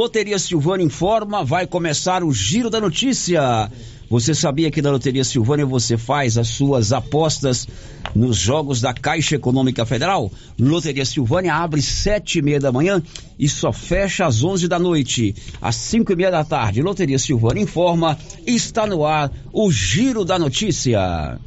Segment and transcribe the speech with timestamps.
[0.00, 3.70] Loteria Silvânia informa, vai começar o Giro da Notícia.
[4.08, 7.68] Você sabia que na Loteria Silvânia você faz as suas apostas
[8.14, 10.32] nos jogos da Caixa Econômica Federal?
[10.58, 13.02] Loteria Silvânia abre sete e meia da manhã
[13.38, 15.34] e só fecha às onze da noite.
[15.60, 20.38] Às cinco e meia da tarde, Loteria Silvânia informa, está no ar o Giro da
[20.38, 21.38] Notícia.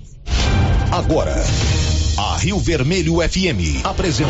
[0.91, 1.33] Agora,
[2.19, 4.29] a Rio Vermelho FM apresenta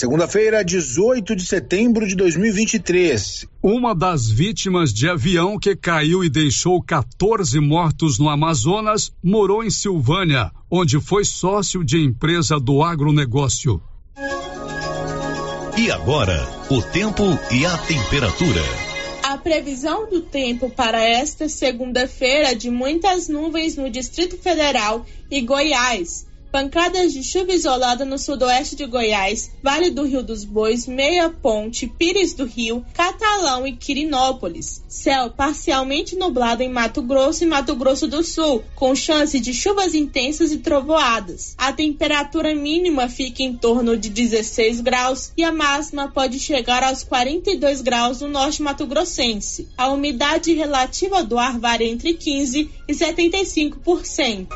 [0.00, 3.46] Segunda-feira, 18 de setembro de 2023.
[3.62, 9.68] Uma das vítimas de avião que caiu e deixou 14 mortos no Amazonas morou em
[9.68, 13.78] Silvânia, onde foi sócio de empresa do agronegócio.
[15.76, 18.62] E agora, o tempo e a temperatura.
[19.22, 25.42] A previsão do tempo para esta segunda-feira é de muitas nuvens no Distrito Federal e
[25.42, 31.30] Goiás Pancadas de chuva isolada no sudoeste de Goiás, Vale do Rio dos Bois, Meia
[31.30, 34.82] Ponte, Pires do Rio, Catalão e Quirinópolis.
[34.88, 39.94] Céu parcialmente nublado em Mato Grosso e Mato Grosso do Sul, com chance de chuvas
[39.94, 41.54] intensas e trovoadas.
[41.56, 47.04] A temperatura mínima fica em torno de 16 graus e a máxima pode chegar aos
[47.04, 49.68] 42 graus no norte mato-grossense.
[49.78, 54.48] A umidade relativa do ar varia entre 15 e 75%.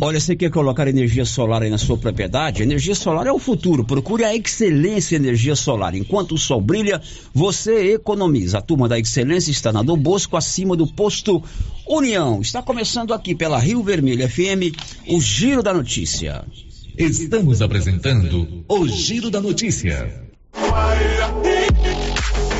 [0.00, 2.62] Olha, você quer colocar energia solar aí na sua propriedade?
[2.62, 3.84] Energia solar é o futuro.
[3.84, 5.94] Procure a Excelência Energia Solar.
[5.94, 7.00] Enquanto o sol brilha,
[7.32, 8.58] você economiza.
[8.58, 11.42] A turma da Excelência está na do Bosco, acima do posto
[11.86, 12.40] União.
[12.40, 14.74] Está começando aqui pela Rio Vermelho FM,
[15.08, 16.44] o Giro da Notícia.
[16.96, 20.24] Estamos apresentando o Giro da Notícia.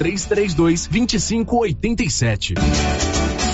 [0.00, 3.19] 3332 2587.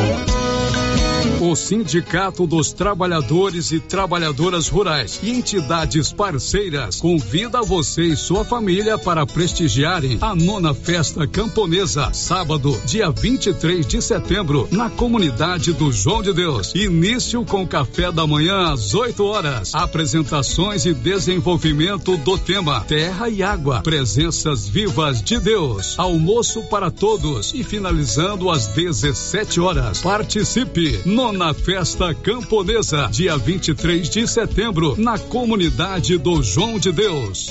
[0.00, 0.49] Thank you.
[1.50, 8.96] O Sindicato dos Trabalhadores e Trabalhadoras Rurais e entidades parceiras convida você e sua família
[8.96, 16.22] para prestigiarem a nona festa camponesa, sábado, dia 23 de setembro, na comunidade do João
[16.22, 16.72] de Deus.
[16.72, 19.74] Início com café da manhã às 8 horas.
[19.74, 25.98] Apresentações e desenvolvimento do tema Terra e Água, presenças vivas de Deus.
[25.98, 30.00] Almoço para todos e finalizando às 17 horas.
[30.00, 31.00] Participe!
[31.04, 37.50] Nona Festa Camponesa, dia 23 de setembro, na comunidade do João de Deus.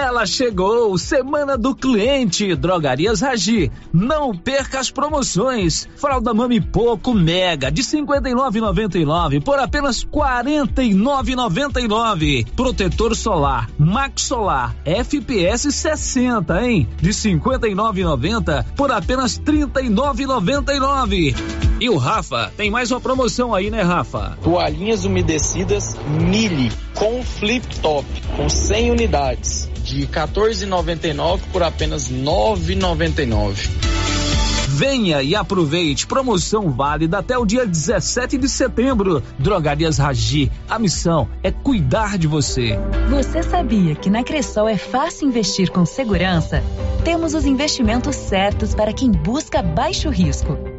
[0.00, 3.68] Ela chegou, Semana do Cliente, Drogarias Ragi.
[3.92, 5.88] Não perca as promoções.
[5.96, 12.46] Fralda Mami Poco Mega de 59,99 por apenas 49,99.
[12.54, 16.88] Protetor solar Max Solar FPS 60, hein?
[17.02, 21.34] De 59,90 por apenas 39,99.
[21.80, 24.38] E o Rafa, tem mais uma promoção aí, né, Rafa?
[24.44, 28.06] Toalhinhas umedecidas Mili com flip top
[28.36, 33.68] com 100 unidades de 14,99 por apenas 9,99.
[34.68, 36.06] Venha e aproveite.
[36.06, 39.22] Promoção válida até o dia 17 de setembro.
[39.38, 40.52] Drogarias Ragi.
[40.68, 42.78] A missão é cuidar de você.
[43.08, 46.62] Você sabia que na Cressol é fácil investir com segurança?
[47.02, 50.77] Temos os investimentos certos para quem busca baixo risco.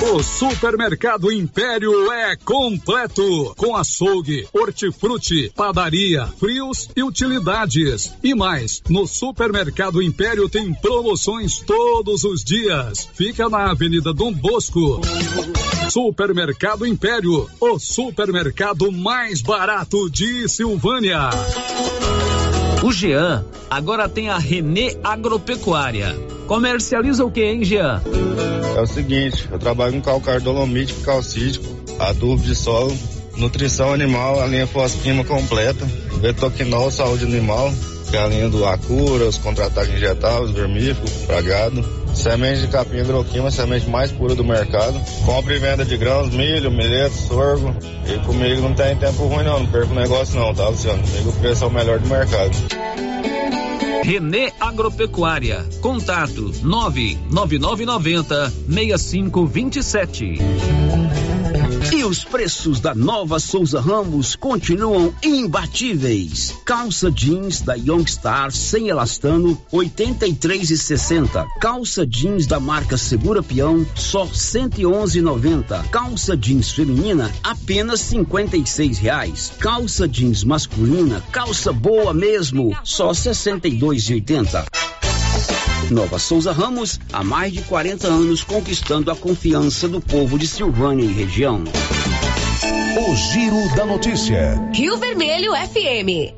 [0.00, 8.14] O Supermercado Império é completo, com açougue, hortifruti, padaria, frios e utilidades.
[8.22, 13.08] E mais, no Supermercado Império tem promoções todos os dias.
[13.12, 15.00] Fica na Avenida Dom Bosco.
[15.90, 21.30] Supermercado Império, o supermercado mais barato de Silvânia.
[22.84, 26.14] O Jean agora tem a Renê Agropecuária.
[26.46, 28.00] Comercializa o que, hein, Jean?
[28.78, 31.66] É o seguinte, eu trabalho com calcário dolomítico, calcítico,
[31.98, 32.96] adubo de solo,
[33.36, 35.84] nutrição animal, a linha fosquima completa,
[36.20, 37.72] betoquinol, saúde animal,
[38.08, 43.50] que é a linha do Acura, os contra-ataques injetáveis, vermífugo, pragado, semente de capim hidroquima,
[43.50, 47.74] semente mais pura do mercado, compra e venda de grãos, milho, milheto, sorgo,
[48.06, 51.02] e comigo não tem tempo ruim não, não perco negócio não, tá Luciano?
[51.02, 52.56] Comigo o preço é o melhor do mercado.
[54.02, 55.64] Renê Agropecuária.
[55.80, 60.38] Contato 99990 6527.
[61.92, 66.54] E os preços da nova Souza Ramos continuam imbatíveis.
[66.64, 71.46] Calça jeans da Youngstar sem elastano, 83,60.
[71.60, 75.88] Calça jeans da marca Segura Peão, só 111,90.
[75.88, 79.52] Calça jeans feminina, apenas 56 reais.
[79.58, 84.66] Calça jeans masculina, calça boa mesmo, só 62,80.
[85.90, 91.04] Nova Souza Ramos, há mais de 40 anos conquistando a confiança do povo de Silvânia
[91.04, 91.64] e região.
[93.08, 94.60] O Giro da Notícia.
[94.74, 96.34] Rio Vermelho FM.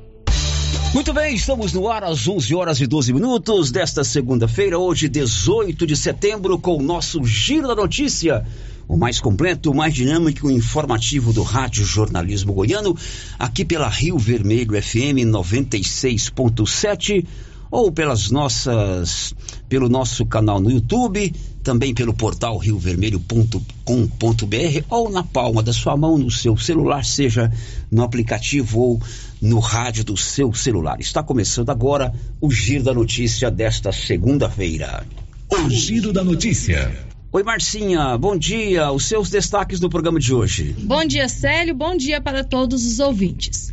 [0.94, 5.86] Muito bem, estamos no ar às 11 horas e 12 minutos desta segunda-feira, hoje 18
[5.86, 8.44] de setembro, com o nosso Giro da Notícia.
[8.88, 12.96] O mais completo, o mais dinâmico e informativo do Rádio Jornalismo Goiano,
[13.38, 17.24] aqui pela Rio Vermelho FM 96.7
[17.70, 19.34] ou pelas nossas,
[19.68, 26.18] pelo nosso canal no YouTube, também pelo portal riovermelho.com.br ou na palma da sua mão
[26.18, 27.52] no seu celular, seja
[27.90, 29.00] no aplicativo ou
[29.40, 31.00] no rádio do seu celular.
[31.00, 35.06] Está começando agora o Giro da Notícia desta segunda-feira.
[35.48, 37.08] O Giro da Notícia.
[37.32, 38.90] Oi, Marcinha, bom dia.
[38.90, 40.74] Os seus destaques do programa de hoje.
[40.80, 41.74] Bom dia, Célio.
[41.74, 43.70] Bom dia para todos os ouvintes.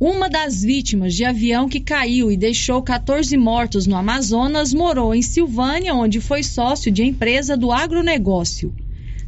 [0.00, 5.22] Uma das vítimas de avião que caiu e deixou 14 mortos no Amazonas morou em
[5.22, 8.72] Silvânia, onde foi sócio de empresa do agronegócio.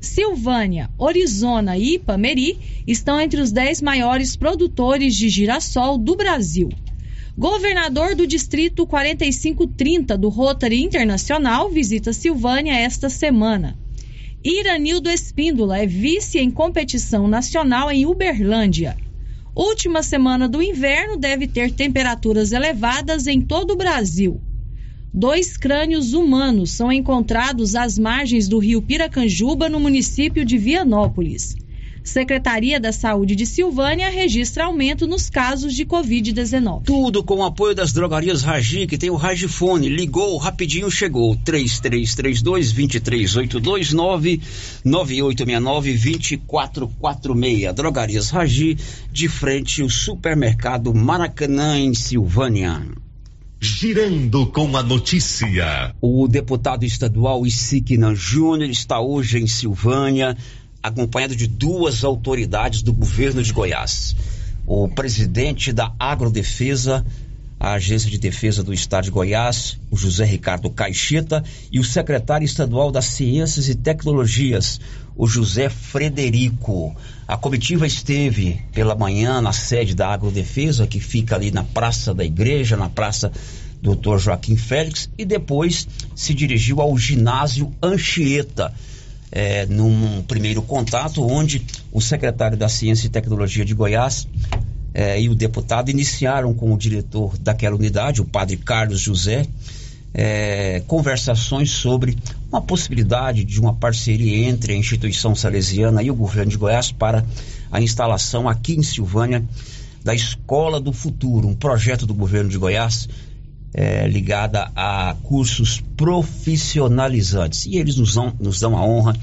[0.00, 6.68] Silvânia, Orizona e Ipameri estão entre os 10 maiores produtores de girassol do Brasil.
[7.36, 13.76] Governador do Distrito 4530 do Rotary Internacional visita Silvânia esta semana.
[14.44, 18.96] Iranildo Espíndola é vice em competição nacional em Uberlândia.
[19.54, 24.40] Última semana do inverno deve ter temperaturas elevadas em todo o Brasil.
[25.12, 31.56] Dois crânios humanos são encontrados às margens do rio Piracanjuba, no município de Vianópolis.
[32.10, 36.82] Secretaria da Saúde de Silvânia registra aumento nos casos de Covid-19.
[36.82, 39.88] Tudo com o apoio das drogarias Ragi, que tem o Ragifone.
[39.88, 41.36] Ligou, rapidinho chegou.
[41.36, 43.94] 3332-2382,
[44.84, 47.72] 99869-2446.
[47.72, 48.76] Drogarias Ragi,
[49.12, 52.82] de frente ao supermercado Maracanã, em Silvânia.
[53.62, 55.94] Girando com a notícia.
[56.00, 60.34] O deputado estadual Isiquina Júnior está hoje em Silvânia
[60.82, 64.16] acompanhado de duas autoridades do governo de Goiás.
[64.66, 67.04] O presidente da Agrodefesa,
[67.58, 72.44] a Agência de Defesa do Estado de Goiás, o José Ricardo Caixeta, e o secretário
[72.44, 74.80] estadual das Ciências e Tecnologias,
[75.16, 76.96] o José Frederico.
[77.28, 82.24] A comitiva esteve pela manhã na sede da Agrodefesa, que fica ali na Praça da
[82.24, 83.30] Igreja, na Praça
[83.82, 84.18] Dr.
[84.18, 88.72] Joaquim Félix, e depois se dirigiu ao ginásio Anchieta
[89.32, 94.26] é, num primeiro contato, onde o secretário da Ciência e Tecnologia de Goiás
[94.92, 99.46] é, e o deputado iniciaram com o diretor daquela unidade, o padre Carlos José,
[100.12, 102.18] é, conversações sobre
[102.50, 107.24] uma possibilidade de uma parceria entre a instituição salesiana e o governo de Goiás para
[107.70, 109.44] a instalação aqui em Silvânia
[110.02, 113.08] da Escola do Futuro, um projeto do governo de Goiás
[113.72, 117.66] é, ligada a cursos profissionalizantes.
[117.66, 119.16] E eles nos dão, nos dão a honra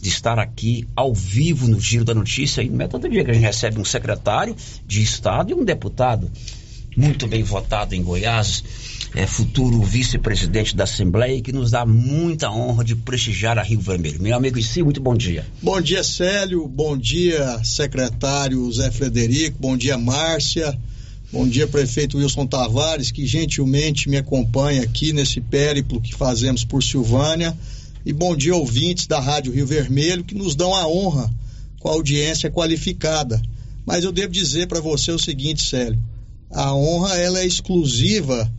[0.00, 2.62] de estar aqui ao vivo no Giro da Notícia.
[2.62, 5.64] E não é todo dia que a gente recebe um secretário de Estado e um
[5.64, 6.30] deputado.
[6.96, 8.64] muito bem votado em Goiás,
[9.14, 14.22] é futuro vice-presidente da Assembleia que nos dá muita honra de prestigiar a Rio Vermelho.
[14.22, 15.44] Meu amigo Issi, muito bom dia.
[15.62, 16.66] Bom dia, Célio.
[16.66, 19.56] Bom dia, secretário Zé Frederico.
[19.58, 20.78] Bom dia, Márcia.
[21.32, 26.82] Bom dia, prefeito Wilson Tavares, que gentilmente me acompanha aqui nesse périplo que fazemos por
[26.82, 27.56] Silvânia.
[28.04, 31.32] E bom dia, ouvintes da Rádio Rio Vermelho, que nos dão a honra
[31.78, 33.40] com a audiência qualificada.
[33.86, 36.02] Mas eu devo dizer para você o seguinte, Célio:
[36.50, 38.52] a honra ela é exclusiva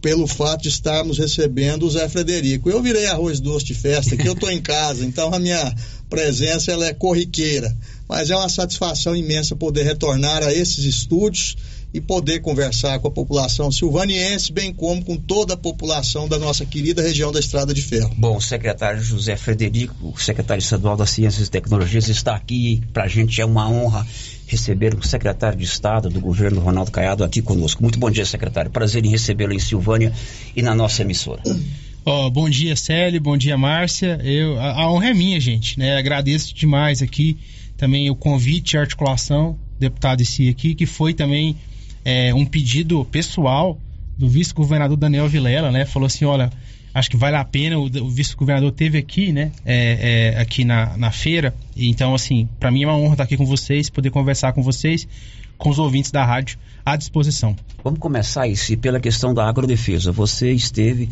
[0.00, 2.70] pelo fato de estarmos recebendo o Zé Frederico.
[2.70, 5.74] Eu virei arroz doce de festa, aqui eu estou em casa, então a minha
[6.08, 7.76] presença ela é corriqueira.
[8.08, 11.56] Mas é uma satisfação imensa poder retornar a esses estúdios
[11.92, 16.64] e poder conversar com a população silvaniense, bem como com toda a população da nossa
[16.64, 18.12] querida região da Estrada de Ferro.
[18.16, 22.80] Bom, o secretário José Frederico, secretário estadual das Ciências e Tecnologias, está aqui.
[22.92, 24.06] Para a gente é uma honra
[24.46, 27.82] receber o secretário de Estado do governo, Ronaldo Caiado, aqui conosco.
[27.82, 28.70] Muito bom dia, secretário.
[28.70, 30.12] Prazer em recebê-lo em Silvânia
[30.54, 31.42] e na nossa emissora.
[32.04, 33.20] Oh, bom dia, Célio.
[33.20, 34.20] Bom dia, Márcia.
[34.24, 35.78] Eu, a, a honra é minha, gente.
[35.78, 35.96] Né?
[35.96, 37.36] Agradeço demais aqui
[37.76, 41.56] também o convite e articulação, deputado esse aqui, que foi também
[42.04, 43.78] é, um pedido pessoal
[44.16, 45.84] do vice-governador Daniel Vilela, né?
[45.84, 46.50] Falou assim, olha,
[46.92, 49.50] acho que vale a pena, o, o vice-governador teve aqui, né?
[49.64, 53.36] É, é, aqui na, na feira, então assim, para mim é uma honra estar aqui
[53.36, 55.06] com vocês, poder conversar com vocês,
[55.56, 57.54] com os ouvintes da rádio, à disposição.
[57.84, 60.12] Vamos começar isso pela questão da agrodefesa.
[60.12, 61.08] Você esteve,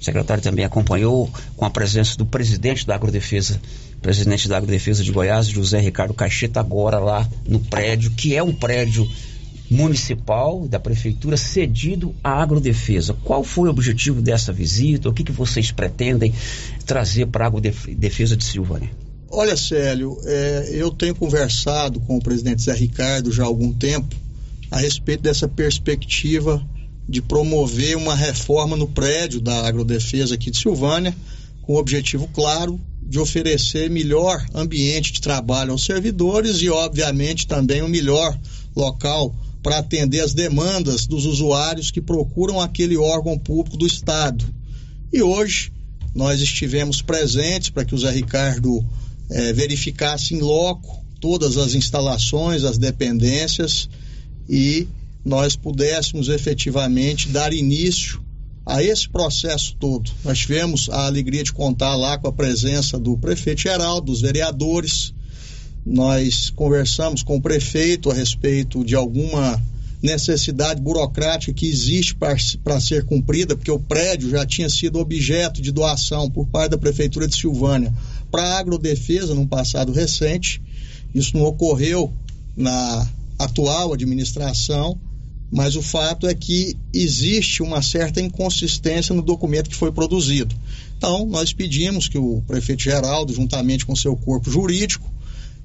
[0.00, 3.60] o secretário também acompanhou, com a presença do presidente da agrodefesa,
[4.00, 8.52] presidente da agrodefesa de Goiás, José Ricardo Caixeta, agora lá no prédio, que é um
[8.52, 9.08] prédio
[9.70, 13.14] municipal da prefeitura cedido à agrodefesa.
[13.22, 15.08] Qual foi o objetivo dessa visita?
[15.08, 16.34] O que, que vocês pretendem
[16.84, 18.90] trazer para a agrodefesa de Silvânia?
[19.30, 24.16] Olha, Célio, é, eu tenho conversado com o presidente Zé Ricardo já há algum tempo
[24.72, 26.60] a respeito dessa perspectiva
[27.08, 31.14] de promover uma reforma no prédio da agrodefesa aqui de Silvânia,
[31.62, 37.82] com o objetivo claro de oferecer melhor ambiente de trabalho aos servidores e, obviamente, também
[37.82, 38.36] um melhor
[38.76, 44.44] local para atender as demandas dos usuários que procuram aquele órgão público do Estado.
[45.12, 45.72] E hoje
[46.14, 48.84] nós estivemos presentes para que o Zé Ricardo
[49.30, 53.88] eh, verificasse em loco todas as instalações, as dependências
[54.48, 54.88] e
[55.24, 58.20] nós pudéssemos efetivamente dar início
[58.64, 60.10] a esse processo todo.
[60.24, 65.12] Nós tivemos a alegria de contar lá com a presença do prefeito geral, dos vereadores,
[65.84, 69.60] nós conversamos com o prefeito a respeito de alguma
[70.02, 75.70] necessidade burocrática que existe para ser cumprida, porque o prédio já tinha sido objeto de
[75.70, 77.92] doação por parte da Prefeitura de Silvânia
[78.30, 80.62] para a agrodefesa num passado recente.
[81.14, 82.12] Isso não ocorreu
[82.56, 83.06] na
[83.38, 84.98] atual administração,
[85.50, 90.54] mas o fato é que existe uma certa inconsistência no documento que foi produzido.
[90.96, 95.10] Então, nós pedimos que o prefeito Geraldo, juntamente com seu corpo jurídico,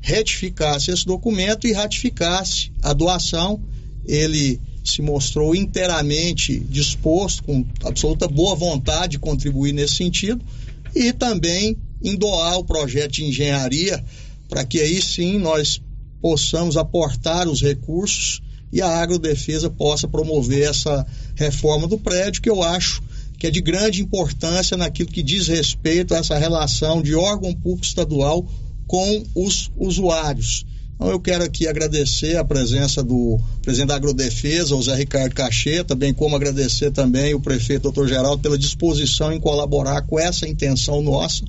[0.05, 3.59] retificasse esse documento e ratificasse a doação.
[4.05, 10.45] Ele se mostrou inteiramente disposto, com absoluta boa vontade, de contribuir nesse sentido
[10.93, 14.05] e também em doar o projeto de engenharia
[14.47, 15.81] para que aí sim nós
[16.21, 21.03] possamos aportar os recursos e a agrodefesa possa promover essa
[21.35, 23.01] reforma do prédio, que eu acho
[23.39, 27.85] que é de grande importância naquilo que diz respeito a essa relação de órgão público
[27.85, 28.45] estadual
[28.87, 30.65] com os usuários.
[30.95, 35.93] Então eu quero aqui agradecer a presença do presidente da Agrodefesa, o Zé Ricardo Cacheta,
[35.93, 41.01] bem como agradecer também o prefeito doutor Geraldo pela disposição em colaborar com essa intenção
[41.01, 41.43] nossa.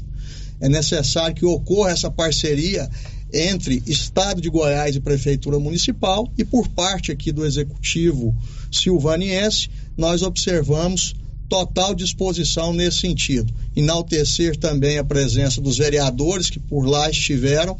[0.60, 2.90] É necessário que ocorra essa parceria
[3.32, 8.34] entre Estado de Goiás e Prefeitura Municipal e por parte aqui do Executivo
[8.72, 11.14] Silvaniense, nós observamos
[11.48, 13.52] total disposição nesse sentido.
[13.74, 17.78] Enaltecer também a presença dos vereadores que por lá estiveram,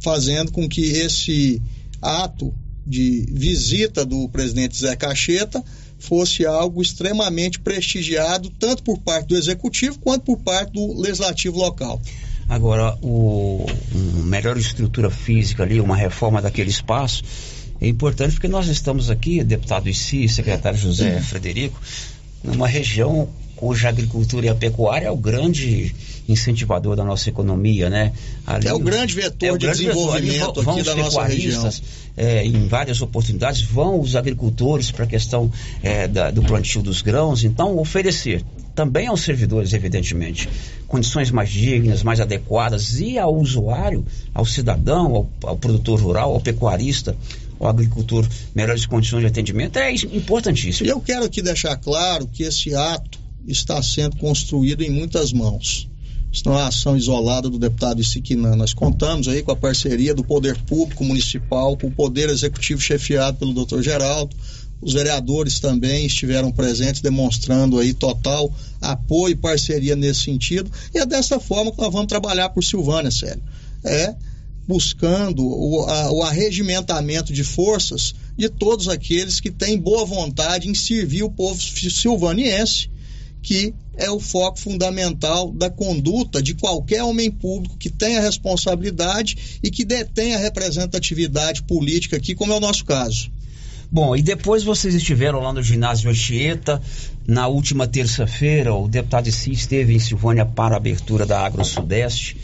[0.00, 1.62] fazendo com que esse
[2.00, 2.52] ato
[2.86, 5.62] de visita do presidente Zé Cacheta
[5.98, 12.00] fosse algo extremamente prestigiado, tanto por parte do executivo quanto por parte do legislativo local.
[12.48, 17.22] Agora, o, uma melhor estrutura física ali, uma reforma daquele espaço,
[17.80, 21.80] é importante porque nós estamos aqui, deputado Issi, secretário José Frederico,
[22.42, 23.28] numa região
[23.62, 25.94] cuja agricultura e a pecuária é o grande
[26.28, 28.12] incentivador da nossa economia, né?
[28.44, 30.68] Ali, é o grande vetor é o de grande desenvolvimento vetor.
[30.68, 31.70] aqui da nossa região.
[32.16, 35.50] É, em várias oportunidades, vão os agricultores para a questão
[35.82, 40.48] é, da, do plantio dos grãos, então oferecer também aos servidores, evidentemente,
[40.88, 46.40] condições mais dignas, mais adequadas e ao usuário, ao cidadão, ao, ao produtor rural, ao
[46.40, 47.16] pecuarista,
[47.62, 50.88] o agricultor melhores condições de atendimento, é importantíssimo.
[50.88, 55.88] Eu quero aqui deixar claro que esse ato está sendo construído em muitas mãos.
[56.32, 58.56] Isso não é uma ação isolada do deputado Isiquinã.
[58.56, 63.38] Nós contamos aí com a parceria do Poder Público Municipal, com o Poder Executivo chefiado
[63.38, 64.34] pelo doutor Geraldo.
[64.80, 70.70] Os vereadores também estiveram presentes, demonstrando aí total apoio e parceria nesse sentido.
[70.92, 73.42] E é dessa forma que nós vamos trabalhar por Silvânia, Célio.
[73.84, 74.14] É
[74.66, 80.74] buscando o, a, o arregimentamento de forças de todos aqueles que têm boa vontade em
[80.74, 82.90] servir o povo silvaniense
[83.42, 89.70] que é o foco fundamental da conduta de qualquer homem público que tenha responsabilidade e
[89.70, 93.30] que detenha representatividade política aqui, como é o nosso caso.
[93.90, 96.80] Bom, e depois vocês estiveram lá no ginásio Anchieta.
[97.26, 102.36] Na última terça-feira, o deputado Si esteve em Silvânia para a abertura da Agro Sudeste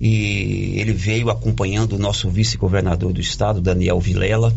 [0.00, 4.54] e ele veio acompanhando o nosso vice-governador do estado, Daniel Vilela.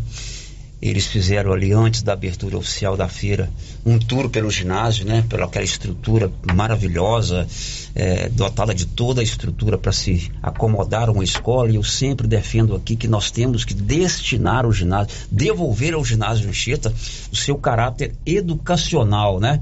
[0.81, 3.49] Eles fizeram ali antes da abertura oficial da feira
[3.85, 5.23] um tour pelo ginásio, né?
[5.29, 7.47] Pela aquela estrutura maravilhosa,
[7.95, 11.71] é, dotada de toda a estrutura para se acomodar uma escola.
[11.71, 16.49] E eu sempre defendo aqui que nós temos que destinar o ginásio, devolver ao ginásio
[16.49, 16.93] Anchieta
[17.31, 19.61] o seu caráter educacional, né?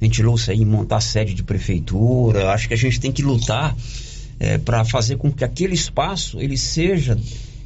[0.00, 2.52] Ventilou-se aí em montar sede de prefeitura.
[2.52, 3.76] Acho que a gente tem que lutar
[4.42, 7.16] é, para fazer com que aquele espaço ele seja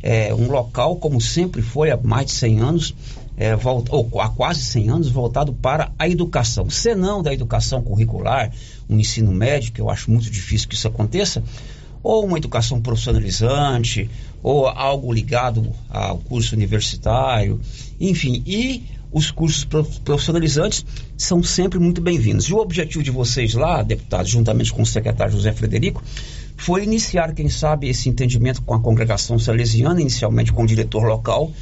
[0.03, 2.95] é, um local, como sempre foi há mais de 100 anos,
[3.35, 6.69] é, volta, ou há quase 100 anos, voltado para a educação.
[6.69, 8.53] Se não da educação curricular,
[8.91, 11.43] um ensino médio, que eu acho muito difícil que isso aconteça,
[12.03, 14.11] ou uma educação profissionalizante,
[14.43, 17.59] ou algo ligado ao curso universitário,
[17.99, 19.65] enfim, e os cursos
[20.05, 20.85] profissionalizantes
[21.17, 22.45] são sempre muito bem-vindos.
[22.47, 26.05] E o objetivo de vocês lá, deputados, juntamente com o secretário José Frederico,
[26.57, 31.53] foi iniciar, quem sabe, esse entendimento com a congregação salesiana, inicialmente com o diretor local,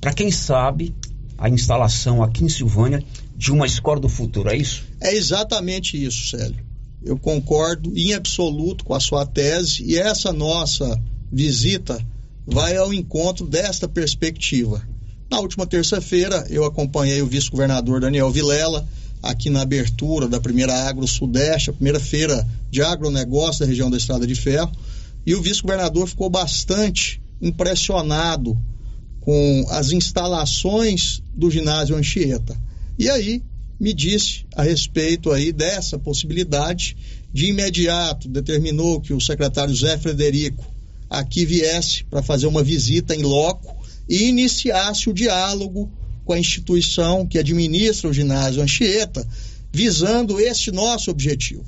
[0.00, 0.94] para quem sabe
[1.38, 3.02] a instalação aqui em Silvânia
[3.36, 4.84] de uma escola do futuro, é isso?
[5.00, 6.64] É exatamente isso, Célio.
[7.02, 11.98] Eu concordo em absoluto com a sua tese e essa nossa visita
[12.46, 14.82] vai ao encontro desta perspectiva.
[15.30, 18.86] Na última terça-feira, eu acompanhei o vice-governador Daniel Vilela
[19.24, 23.96] aqui na abertura da primeira Agro Sudeste, a primeira feira de agronegócio da região da
[23.96, 24.70] Estrada de Ferro,
[25.26, 28.56] e o vice-governador ficou bastante impressionado
[29.20, 32.54] com as instalações do ginásio Anchieta.
[32.98, 33.42] E aí
[33.80, 36.96] me disse a respeito aí dessa possibilidade,
[37.32, 40.64] de imediato determinou que o secretário Zé Frederico
[41.08, 43.74] aqui viesse para fazer uma visita em loco
[44.08, 45.90] e iniciasse o diálogo
[46.24, 49.26] com a instituição que administra o ginásio Anchieta,
[49.72, 51.64] visando este nosso objetivo.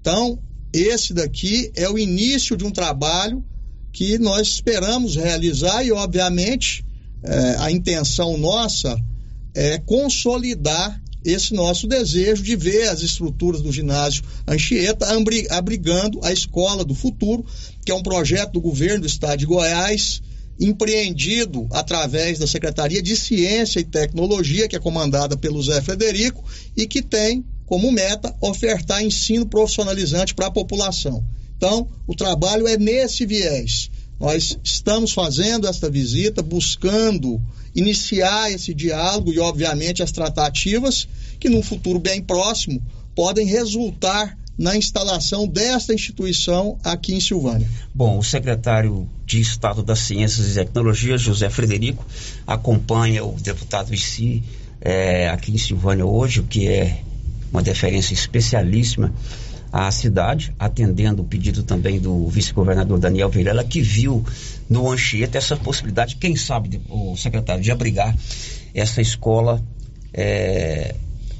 [0.00, 0.38] Então,
[0.72, 3.44] esse daqui é o início de um trabalho
[3.92, 6.84] que nós esperamos realizar e, obviamente,
[7.22, 9.00] é, a intenção nossa
[9.54, 15.06] é consolidar esse nosso desejo de ver as estruturas do ginásio Anchieta
[15.50, 17.46] abrigando a escola do futuro,
[17.84, 20.20] que é um projeto do governo do estado de Goiás,
[20.58, 26.44] empreendido através da Secretaria de Ciência e Tecnologia, que é comandada pelo Zé Frederico,
[26.76, 31.24] e que tem como meta ofertar ensino profissionalizante para a população.
[31.56, 33.90] Então, o trabalho é nesse viés.
[34.20, 37.40] Nós estamos fazendo esta visita, buscando
[37.74, 41.08] iniciar esse diálogo e, obviamente, as tratativas
[41.40, 42.82] que, num futuro bem próximo,
[43.14, 47.68] podem resultar na instalação desta instituição aqui em Silvânia.
[47.94, 52.04] Bom, o secretário de Estado das Ciências e Tecnologia, José Frederico,
[52.46, 54.42] acompanha o deputado Issi
[54.80, 57.02] é, aqui em Silvânia hoje, o que é
[57.50, 59.12] uma deferência especialíssima
[59.72, 64.24] à cidade, atendendo o pedido também do vice-governador Daniel Vilela, que viu
[64.68, 68.16] no Anchieta essa possibilidade, quem sabe, o secretário, de abrigar
[68.72, 69.60] essa escola
[70.12, 70.94] é,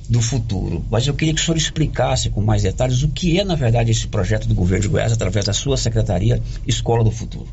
[0.09, 0.85] do futuro.
[0.91, 3.91] Mas eu queria que o senhor explicasse com mais detalhes o que é, na verdade,
[3.91, 7.49] esse projeto do governo de Goiás através da sua secretaria Escola do Futuro.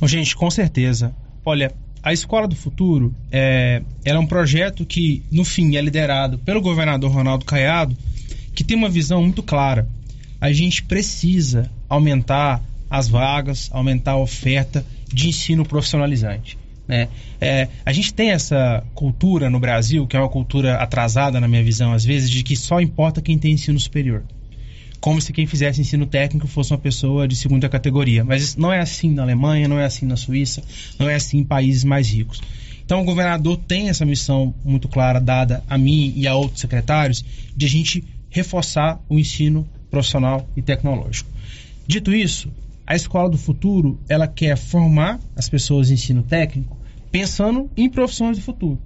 [0.00, 1.12] Bom, gente, com certeza.
[1.44, 6.60] Olha, a Escola do Futuro é, é um projeto que, no fim, é liderado pelo
[6.60, 7.96] governador Ronaldo Caiado,
[8.54, 9.88] que tem uma visão muito clara.
[10.40, 16.56] A gente precisa aumentar as vagas, aumentar a oferta de ensino profissionalizante.
[16.88, 17.08] Né?
[17.38, 21.62] É, a gente tem essa cultura no Brasil, que é uma cultura atrasada na minha
[21.62, 24.24] visão, às vezes, de que só importa quem tem ensino superior.
[24.98, 28.24] Como se quem fizesse ensino técnico fosse uma pessoa de segunda categoria.
[28.24, 30.62] Mas não é assim na Alemanha, não é assim na Suíça,
[30.98, 32.40] não é assim em países mais ricos.
[32.84, 37.22] Então o governador tem essa missão muito clara dada a mim e a outros secretários
[37.54, 41.30] de a gente reforçar o ensino profissional e tecnológico.
[41.86, 42.50] Dito isso,
[42.88, 46.74] a escola do futuro ela quer formar as pessoas de ensino técnico
[47.12, 48.80] pensando em profissões do futuro.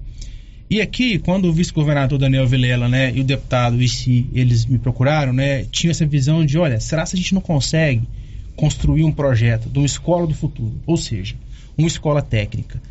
[0.68, 5.32] E aqui, quando o vice-governador Daniel Vilela, né, e o deputado Vici, eles me procuraram,
[5.32, 8.02] né, tinha essa visão de, olha, será que a gente não consegue
[8.56, 11.36] construir um projeto de uma escola do futuro, ou seja,
[11.78, 12.82] uma escola técnica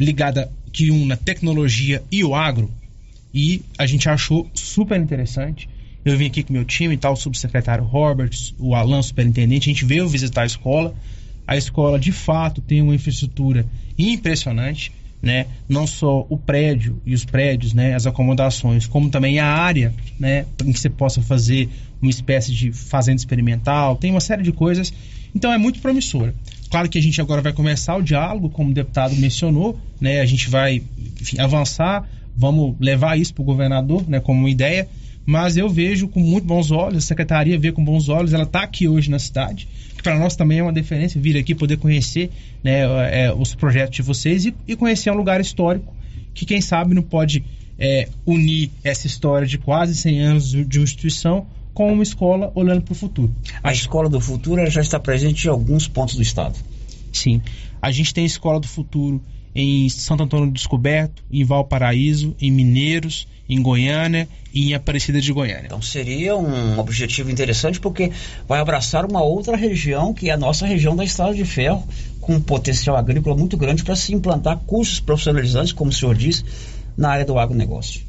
[0.00, 2.70] ligada que una tecnologia e o agro,
[3.34, 5.68] e a gente achou super interessante.
[6.04, 9.72] Eu vim aqui com meu time, tal, tá, o subsecretário Roberts, o Alan, superintendente, a
[9.72, 10.94] gente veio visitar a escola.
[11.46, 13.66] A escola, de fato, tem uma infraestrutura
[13.98, 15.46] impressionante, né?
[15.66, 17.94] Não só o prédio e os prédios, né?
[17.94, 20.44] As acomodações, como também a área, né?
[20.62, 21.70] Em que você possa fazer
[22.02, 23.96] uma espécie de fazenda experimental.
[23.96, 24.92] Tem uma série de coisas.
[25.34, 26.34] Então, é muito promissora.
[26.70, 30.20] Claro que a gente agora vai começar o diálogo, como o deputado mencionou, né?
[30.20, 30.82] A gente vai
[31.20, 34.20] enfim, avançar, vamos levar isso para o governador, né?
[34.20, 34.86] Como uma ideia
[35.26, 38.62] mas eu vejo com muito bons olhos, a secretaria vê com bons olhos, ela está
[38.62, 42.30] aqui hoje na cidade, que para nós também é uma diferença vir aqui poder conhecer
[42.62, 45.94] né, é, os projetos de vocês e, e, conhecer um lugar histórico
[46.34, 47.44] que quem sabe não pode
[47.78, 52.82] é, unir essa história de quase 100 anos de uma instituição com uma escola olhando
[52.82, 53.34] para o futuro.
[53.62, 56.56] A escola do futuro já está presente em alguns pontos do estado.
[57.12, 57.40] Sim,
[57.82, 59.20] a gente tem a escola do futuro
[59.54, 65.32] em Santo Antônio do Descoberto, em Valparaíso, em Mineiros, em Goiânia e em Aparecida de
[65.32, 65.64] Goiânia.
[65.66, 68.10] Então seria um objetivo interessante porque
[68.48, 71.86] vai abraçar uma outra região que é a nossa região da Estrada de Ferro,
[72.20, 76.44] com um potencial agrícola muito grande para se implantar cursos profissionalizantes, como o senhor disse,
[76.96, 78.02] na área do agronegócio.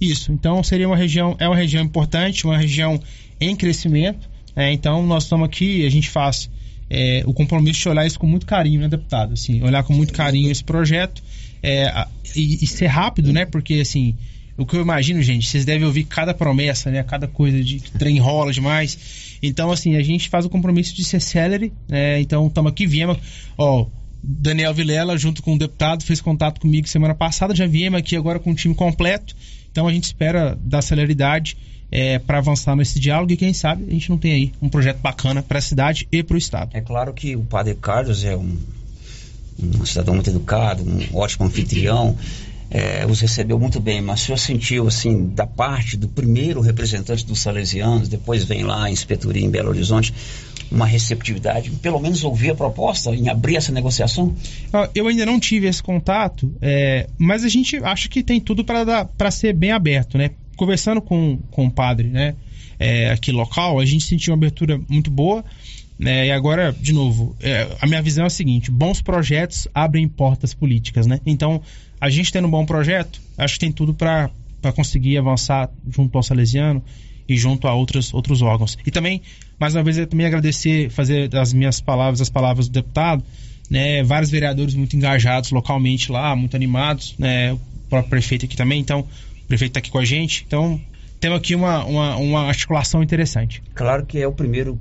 [0.00, 3.00] Isso, então seria uma região, é uma região importante, uma região
[3.40, 4.28] em crescimento.
[4.54, 6.50] É, então nós estamos aqui, a gente faz
[6.94, 9.32] é, o compromisso de olhar isso com muito carinho, né, deputado?
[9.32, 11.22] Assim, olhar com muito carinho esse projeto
[11.62, 13.46] é, e, e, ser rápido, né?
[13.46, 14.14] Porque, assim,
[14.58, 17.02] o que eu imagino, gente, vocês devem ouvir cada promessa, né?
[17.02, 19.38] Cada coisa de trem rola demais.
[19.42, 22.20] Então, assim, a gente faz o compromisso de ser celery, né?
[22.20, 23.16] Então, estamos aqui, viemos,
[23.56, 23.86] ó...
[24.24, 27.56] Daniel Vilela, junto com o deputado, fez contato comigo semana passada.
[27.56, 29.34] Já viemos aqui agora com o time completo.
[29.68, 31.56] Então a gente espera dar celeridade
[31.92, 34.98] é, para avançar nesse diálogo e quem sabe a gente não tem aí um projeto
[34.98, 36.70] bacana para a cidade e para o estado.
[36.72, 38.56] É claro que o Padre Carlos é um,
[39.62, 42.16] um cidadão muito educado, um ótimo anfitrião.
[42.74, 47.26] É, os recebeu muito bem, mas o senhor sentiu, assim, da parte do primeiro representante
[47.26, 50.14] dos salesianos, depois vem lá a inspetoria em Belo Horizonte,
[50.70, 54.34] uma receptividade, pelo menos ouvir a proposta em abrir essa negociação?
[54.94, 59.30] Eu ainda não tive esse contato, é, mas a gente acha que tem tudo para
[59.30, 60.30] ser bem aberto, né?
[60.62, 62.36] Conversando com, com o padre, né,
[62.78, 65.44] é, aqui local, a gente sentiu uma abertura muito boa.
[65.98, 70.08] Né, e agora, de novo, é, a minha visão é a seguinte: bons projetos abrem
[70.08, 71.20] portas políticas, né?
[71.26, 71.60] Então,
[72.00, 74.30] a gente tendo um bom projeto, acho que tem tudo para
[74.74, 76.82] conseguir avançar junto ao Salesiano
[77.28, 78.78] e junto a outros, outros órgãos.
[78.86, 79.20] E também,
[79.58, 83.22] mais uma vez, eu também agradecer, fazer as minhas palavras, as palavras do deputado,
[83.68, 84.02] né?
[84.04, 87.52] Vários vereadores muito engajados localmente lá, muito animados, né?
[87.52, 88.80] O próprio prefeito aqui também.
[88.80, 89.06] Então,
[89.52, 90.44] prefeito está aqui com a gente.
[90.46, 90.80] Então,
[91.20, 93.62] temos aqui uma, uma, uma, articulação interessante.
[93.74, 94.78] Claro que é o primeiro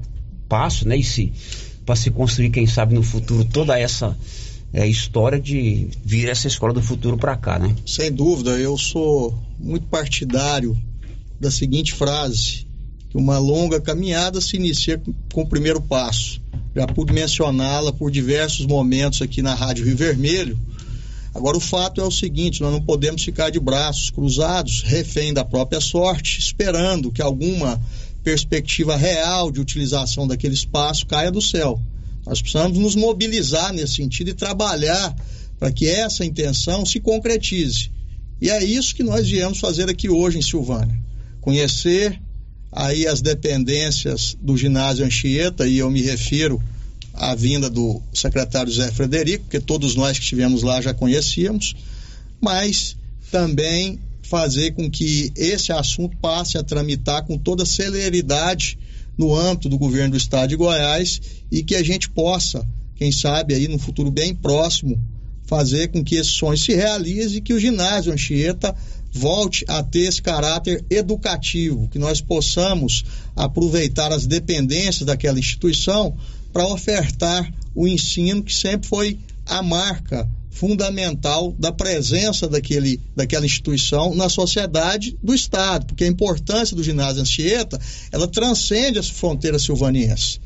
[0.47, 1.31] passo, né, e se
[1.85, 4.17] para se construir, quem sabe, no futuro, toda essa
[4.71, 7.75] é, história de vir essa escola do futuro para cá, né?
[7.85, 10.77] Sem dúvida, eu sou muito partidário
[11.39, 12.65] da seguinte frase:
[13.09, 15.01] que uma longa caminhada se inicia
[15.33, 16.39] com o primeiro passo.
[16.73, 20.57] Já pude mencioná-la por diversos momentos aqui na Rádio Rio Vermelho
[21.33, 25.45] Agora, o fato é o seguinte: nós não podemos ficar de braços cruzados, refém da
[25.45, 27.81] própria sorte, esperando que alguma
[28.23, 31.81] perspectiva real de utilização daquele espaço caia do céu.
[32.25, 35.15] Nós precisamos nos mobilizar nesse sentido e trabalhar
[35.57, 37.91] para que essa intenção se concretize.
[38.39, 40.99] E é isso que nós viemos fazer aqui hoje em Silvânia.
[41.39, 42.19] Conhecer
[42.71, 46.61] aí as dependências do ginásio Anchieta, e eu me refiro
[47.21, 51.75] a vinda do secretário Zé Frederico, que todos nós que estivemos lá já conhecíamos,
[52.41, 52.97] mas
[53.29, 58.75] também fazer com que esse assunto passe a tramitar com toda celeridade
[59.15, 63.53] no âmbito do governo do estado de Goiás e que a gente possa, quem sabe
[63.53, 64.99] aí no futuro bem próximo,
[65.43, 68.75] fazer com que esse sonho se realize e que o ginásio Anchieta
[69.11, 73.05] volte a ter esse caráter educativo, que nós possamos
[73.35, 76.17] aproveitar as dependências daquela instituição
[76.51, 84.13] para ofertar o ensino que sempre foi a marca fundamental da presença daquele, daquela instituição
[84.13, 87.79] na sociedade do Estado, porque a importância do ginásio Anchieta,
[88.11, 90.39] ela transcende as fronteiras silvanienses.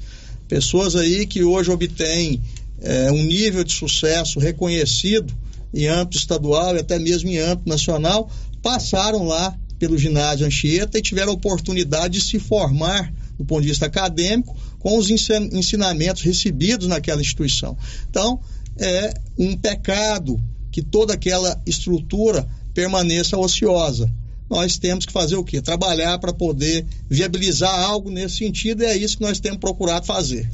[0.48, 2.42] Pessoas aí que hoje obtêm
[2.82, 5.34] é, um nível de sucesso reconhecido
[5.74, 8.30] em âmbito estadual e até mesmo em âmbito nacional,
[8.62, 13.68] passaram lá pelo ginásio Anchieta e tiveram a oportunidade de se formar do ponto de
[13.68, 17.76] vista acadêmico com os ensinamentos recebidos naquela instituição.
[18.08, 18.40] Então,
[18.78, 20.40] é um pecado
[20.72, 24.08] que toda aquela estrutura permaneça ociosa.
[24.48, 25.60] Nós temos que fazer o quê?
[25.60, 30.48] Trabalhar para poder viabilizar algo nesse sentido e é isso que nós temos procurado fazer.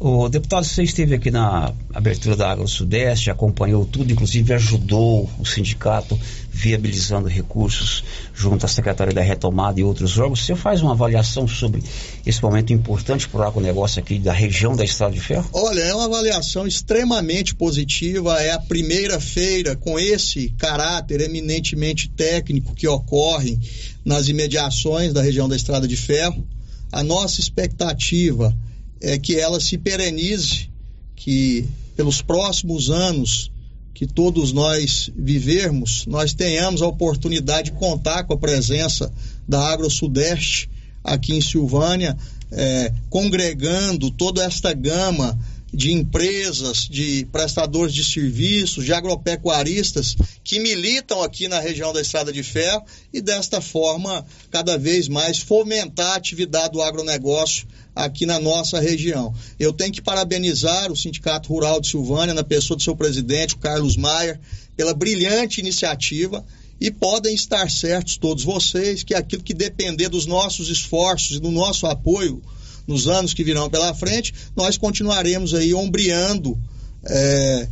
[0.00, 5.44] O deputado, você esteve aqui na abertura da Agro Sudeste, acompanhou tudo, inclusive ajudou o
[5.44, 6.18] sindicato
[6.50, 8.02] viabilizando recursos
[8.34, 10.42] junto à Secretaria da Retomada e outros órgãos.
[10.42, 11.82] Você faz uma avaliação sobre
[12.24, 15.50] esse momento importante para o agronegócio aqui da região da Estrada de Ferro?
[15.52, 18.40] Olha, é uma avaliação extremamente positiva.
[18.40, 23.58] É a primeira feira com esse caráter eminentemente técnico que ocorre
[24.02, 26.46] nas imediações da região da Estrada de Ferro.
[26.90, 28.73] A nossa expectativa é
[29.18, 30.70] que ela se perenize,
[31.14, 33.50] que pelos próximos anos
[33.94, 39.12] que todos nós vivermos, nós tenhamos a oportunidade de contar com a presença
[39.48, 40.68] da Agro Sudeste
[41.02, 42.16] aqui em Silvânia,
[42.50, 45.38] é, congregando toda esta gama
[45.74, 52.32] de empresas, de prestadores de serviços, de agropecuaristas que militam aqui na região da Estrada
[52.32, 58.38] de Ferro e desta forma cada vez mais fomentar a atividade do agronegócio aqui na
[58.38, 59.34] nossa região.
[59.58, 63.58] Eu tenho que parabenizar o Sindicato Rural de Silvânia, na pessoa do seu presidente, o
[63.58, 64.40] Carlos Maier,
[64.76, 66.44] pela brilhante iniciativa
[66.80, 71.50] e podem estar certos todos vocês que aquilo que depender dos nossos esforços e do
[71.50, 72.42] nosso apoio
[72.86, 76.58] nos anos que virão pela frente, nós continuaremos aí ombreando
[77.04, 77.68] é,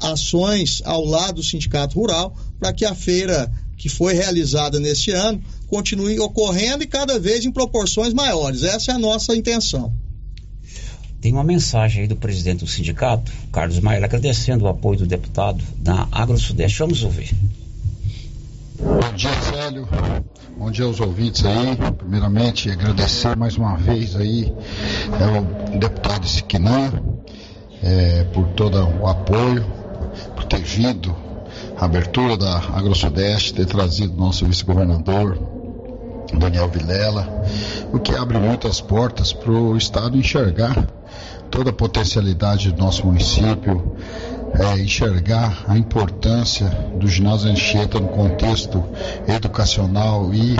[0.00, 5.42] ações ao lado do Sindicato Rural para que a feira que foi realizada neste ano
[5.66, 8.62] continue ocorrendo e cada vez em proporções maiores.
[8.62, 9.92] Essa é a nossa intenção.
[11.20, 15.64] Tem uma mensagem aí do presidente do sindicato, Carlos Maia, agradecendo o apoio do deputado
[15.78, 16.78] da Agro Sudeste.
[16.78, 17.34] Vamos ouvir.
[18.84, 19.88] Bom dia, Célio.
[20.58, 21.74] Bom dia aos ouvintes aí.
[21.96, 24.54] Primeiramente, agradecer mais uma vez aí
[25.18, 26.92] ao deputado Siquinã
[27.82, 29.64] é, por todo o apoio,
[30.36, 31.16] por ter vindo
[31.78, 35.38] a abertura da AgroSudeste, ter trazido nosso vice-governador,
[36.38, 37.26] Daniel Vilela,
[37.90, 40.86] o que abre muitas portas para o Estado enxergar
[41.50, 43.96] toda a potencialidade do nosso município,
[44.58, 48.84] é, enxergar a importância do ginásio Anchieta no contexto
[49.26, 50.56] educacional e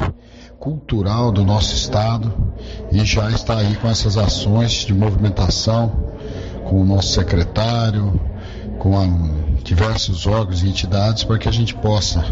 [0.58, 2.32] cultural do nosso estado
[2.90, 6.12] e já está aí com essas ações de movimentação
[6.64, 8.18] com o nosso secretário,
[8.78, 9.04] com a,
[9.62, 12.24] diversos órgãos e entidades para que a gente possa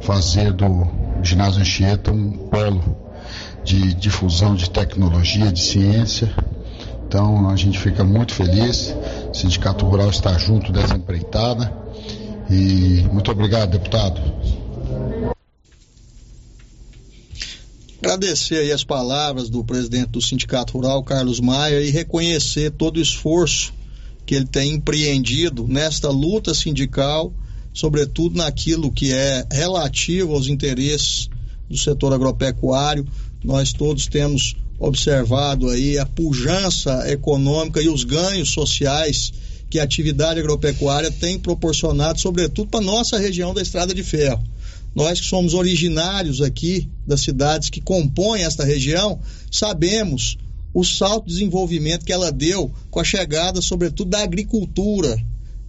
[0.00, 0.86] fazer do
[1.22, 2.96] ginásio Anchieta um polo
[3.64, 6.34] de difusão de tecnologia, de ciência
[7.08, 8.94] então a gente fica muito feliz.
[9.30, 11.72] O Sindicato Rural está junto dessa empreitada.
[12.50, 14.20] E muito obrigado, deputado.
[18.02, 23.02] Agradecer aí as palavras do presidente do Sindicato Rural, Carlos Maia, e reconhecer todo o
[23.02, 23.72] esforço
[24.26, 27.32] que ele tem empreendido nesta luta sindical,
[27.72, 31.30] sobretudo naquilo que é relativo aos interesses
[31.68, 33.06] do setor agropecuário.
[33.42, 39.32] Nós todos temos observado aí a pujança econômica e os ganhos sociais
[39.68, 44.42] que a atividade agropecuária tem proporcionado, sobretudo para nossa região da Estrada de Ferro.
[44.94, 50.38] Nós que somos originários aqui das cidades que compõem esta região, sabemos
[50.72, 55.18] o salto de desenvolvimento que ela deu com a chegada, sobretudo, da agricultura,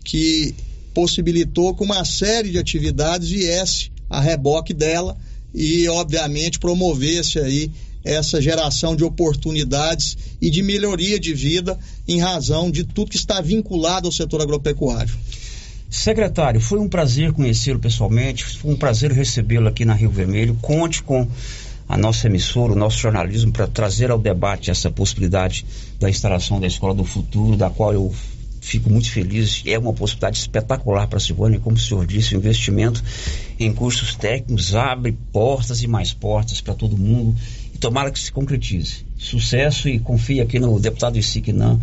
[0.03, 0.55] que
[0.93, 5.17] possibilitou que uma série de atividades viesse a reboque dela
[5.53, 7.71] e, obviamente, promovesse aí
[8.03, 13.41] essa geração de oportunidades e de melhoria de vida em razão de tudo que está
[13.41, 15.13] vinculado ao setor agropecuário.
[15.89, 20.55] Secretário, foi um prazer conhecê-lo pessoalmente, foi um prazer recebê-lo aqui na Rio Vermelho.
[20.61, 21.27] Conte com
[21.87, 25.65] a nossa emissora, o nosso jornalismo, para trazer ao debate essa possibilidade
[25.99, 28.13] da instalação da Escola do Futuro, da qual eu
[28.61, 29.63] fico muito feliz.
[29.65, 33.03] É uma possibilidade espetacular para a Silvânia, como o senhor disse, o investimento
[33.59, 37.35] em cursos técnicos abre portas e mais portas para todo mundo
[37.79, 39.05] tomara que se concretize.
[39.17, 41.79] Sucesso e confie aqui no deputado Isiquinã,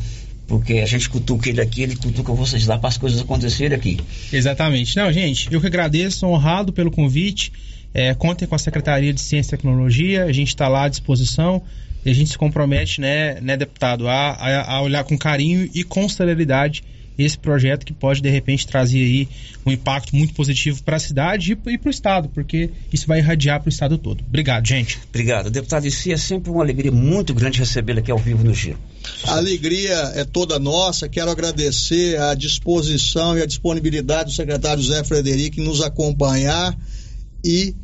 [0.47, 3.99] porque a gente cutuca ele aqui, ele cutuca vocês lá para as coisas acontecerem aqui.
[4.33, 4.97] Exatamente.
[4.97, 7.53] Não, gente, eu que agradeço, honrado pelo convite.
[7.93, 11.63] É, contem com a Secretaria de Ciência e Tecnologia, a gente está lá à disposição
[12.05, 15.83] e a gente se compromete, né, né deputado, a, a, a olhar com carinho e
[15.83, 16.85] com celeridade
[17.19, 19.29] esse projeto que pode de repente trazer aí
[19.65, 23.19] um impacto muito positivo para a cidade e, e para o estado, porque isso vai
[23.19, 24.23] irradiar para o estado todo.
[24.27, 24.99] Obrigado, gente.
[25.09, 25.87] Obrigado, deputado.
[25.87, 28.79] Isso é sempre uma alegria muito grande recebê-lo aqui ao vivo no Giro.
[29.25, 31.09] A alegria é toda nossa.
[31.09, 36.77] Quero agradecer a disposição e a disponibilidade do secretário Zé Frederico em nos acompanhar
[37.45, 37.75] e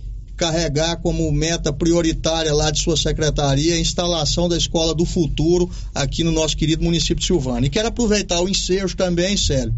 [0.43, 6.25] carregar como meta prioritária lá de sua secretaria a instalação da Escola do Futuro aqui
[6.25, 7.69] no nosso querido município de Silvânia.
[7.69, 9.73] E quero aproveitar o ensejo também, Célio,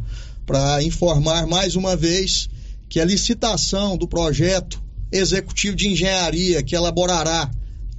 [0.47, 2.49] para informar mais uma vez
[2.89, 7.51] que a licitação do projeto executivo de engenharia que elaborará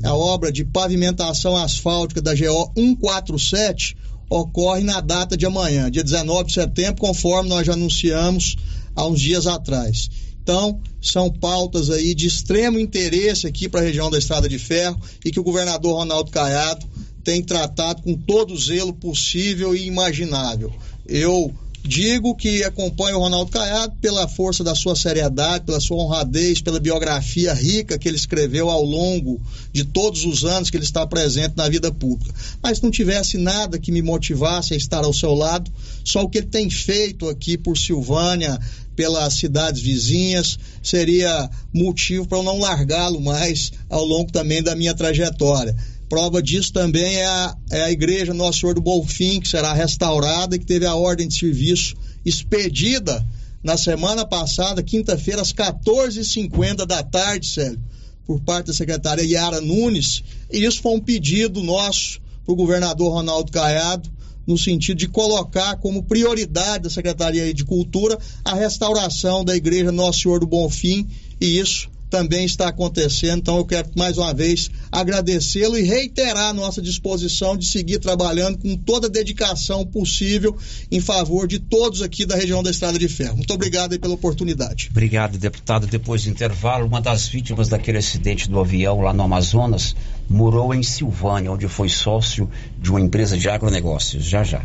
[0.03, 3.95] a obra de pavimentação asfáltica da GO 147
[4.27, 8.55] ocorre na data de amanhã, dia 19 de setembro, conforme nós já anunciamos
[8.95, 10.09] há uns dias atrás.
[10.45, 15.01] Então, são pautas aí de extremo interesse aqui para a região da Estrada de Ferro
[15.25, 16.85] e que o governador Ronaldo Caiado
[17.23, 20.71] tem tratado com todo o zelo possível e imaginável.
[21.07, 21.51] Eu
[21.83, 26.79] digo que acompanho o Ronaldo Caiado pela força da sua seriedade, pela sua honradez, pela
[26.79, 29.41] biografia rica que ele escreveu ao longo
[29.71, 32.33] de todos os anos que ele está presente na vida pública.
[32.61, 35.71] Mas se não tivesse nada que me motivasse a estar ao seu lado,
[36.03, 38.59] só o que ele tem feito aqui por Silvânia,
[38.95, 44.93] pelas cidades vizinhas, seria motivo para eu não largá-lo mais ao longo também da minha
[44.93, 45.75] trajetória.
[46.07, 50.55] Prova disso também é a, é a Igreja Nosso Senhor do Bonfim, que será restaurada
[50.55, 53.25] e que teve a ordem de serviço expedida
[53.63, 57.81] na semana passada, quinta-feira, às 14h50 da tarde, Célio,
[58.25, 60.23] por parte da secretária Yara Nunes.
[60.51, 64.07] E isso foi um pedido nosso para o governador Ronaldo Caiado,
[64.45, 70.21] no sentido de colocar como prioridade da Secretaria de Cultura a restauração da Igreja Nosso
[70.21, 71.07] Senhor do Bonfim,
[71.39, 73.39] e isso também está acontecendo.
[73.39, 78.77] Então eu quero mais uma vez agradecê-lo e reiterar nossa disposição de seguir trabalhando com
[78.77, 80.55] toda a dedicação possível
[80.89, 83.35] em favor de todos aqui da região da Estrada de Ferro.
[83.35, 84.87] Muito obrigado pela oportunidade.
[84.91, 85.87] Obrigado, deputado.
[85.87, 89.95] Depois do intervalo, uma das vítimas daquele acidente do avião lá no Amazonas
[90.29, 92.49] morou em Silvânia, onde foi sócio
[92.79, 94.23] de uma empresa de agronegócios.
[94.23, 94.61] Já já.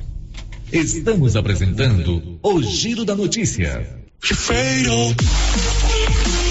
[0.72, 3.98] Estamos apresentando o Giro da Notícia.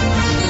[0.00, 0.49] Música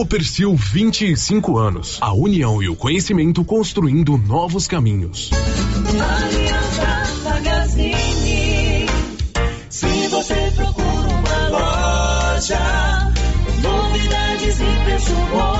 [0.00, 1.98] Copercil 25 anos.
[2.00, 5.28] A união e o conhecimento construindo novos caminhos.
[5.90, 8.86] Aliança Magazine.
[9.68, 13.12] Se você procura uma loja,
[13.62, 15.59] novidades e preço bom.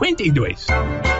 [0.00, 1.19] 0952.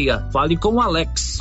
[0.31, 1.39] Fale com o Alex.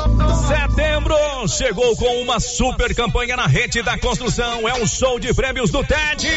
[0.48, 1.14] Setembro
[1.48, 4.68] chegou com uma super campanha na rede da construção.
[4.68, 6.28] É um show de prêmios do TED.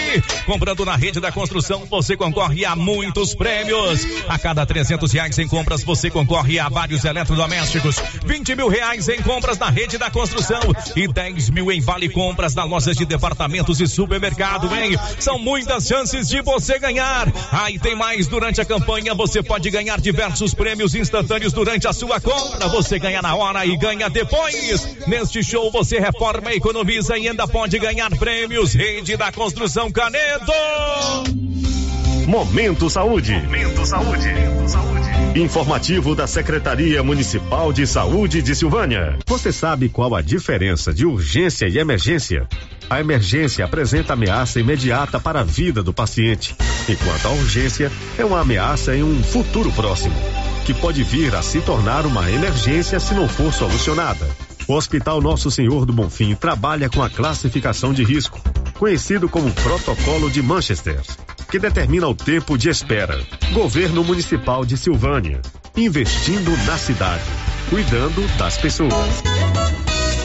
[0.45, 4.05] Comprando na rede da construção, você concorre a muitos prêmios.
[4.27, 7.97] A cada 300 reais em compras, você concorre a vários eletrodomésticos.
[8.25, 10.61] 20 mil reais em compras na rede da construção
[10.95, 14.97] e 10 mil em vale compras na lojas de departamentos e supermercado, hein?
[15.19, 17.31] São muitas chances de você ganhar.
[17.51, 19.13] Aí tem mais durante a campanha.
[19.13, 22.67] Você pode ganhar diversos prêmios instantâneos durante a sua compra.
[22.69, 24.97] Você ganha na hora e ganha depois.
[25.07, 28.73] Neste show você reforma, economiza e ainda pode ganhar prêmios.
[28.73, 30.53] Rede da Construção Canedo.
[32.27, 33.33] Momento Saúde.
[33.33, 34.29] Momento Saúde.
[35.35, 39.17] Informativo da Secretaria Municipal de Saúde de Silvânia.
[39.25, 42.47] Você sabe qual a diferença de urgência e emergência?
[42.89, 46.55] A emergência apresenta ameaça imediata para a vida do paciente,
[46.87, 50.13] enquanto a urgência é uma ameaça em um futuro próximo,
[50.65, 54.25] que pode vir a se tornar uma emergência se não for solucionada.
[54.67, 58.39] O Hospital Nosso Senhor do Bonfim trabalha com a classificação de risco,
[58.79, 61.01] conhecido como Protocolo de Manchester,
[61.51, 63.21] que determina o tempo de espera.
[63.51, 65.41] Governo Municipal de Silvânia,
[65.75, 67.23] investindo na cidade,
[67.69, 69.32] cuidando das pessoas.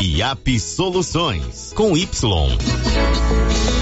[0.00, 2.08] IAP Soluções com Y.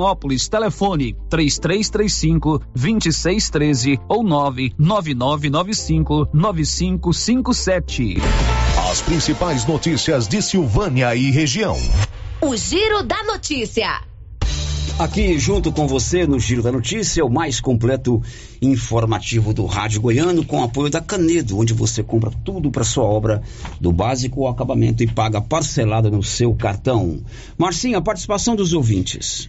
[0.00, 0.48] Vianópolis.
[0.48, 8.16] Telefone 3335 2613 ou 99995 9557.
[8.90, 11.76] As principais notícias de Silvânia e região.
[12.40, 14.08] O Giro da Notícia.
[14.98, 18.20] Aqui junto com você no Giro da Notícia, o mais completo
[18.60, 23.42] informativo do Rádio Goiano, com apoio da Canedo, onde você compra tudo para sua obra,
[23.80, 27.22] do básico ao acabamento e paga parcelado no seu cartão.
[27.56, 29.48] Marcinha, participação dos ouvintes.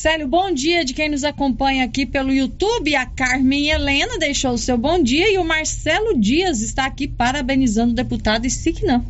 [0.00, 2.96] Célio, bom dia de quem nos acompanha aqui pelo YouTube.
[2.96, 7.92] A Carmen Helena deixou o seu bom dia e o Marcelo Dias está aqui parabenizando
[7.92, 9.04] o deputado Isiquinã.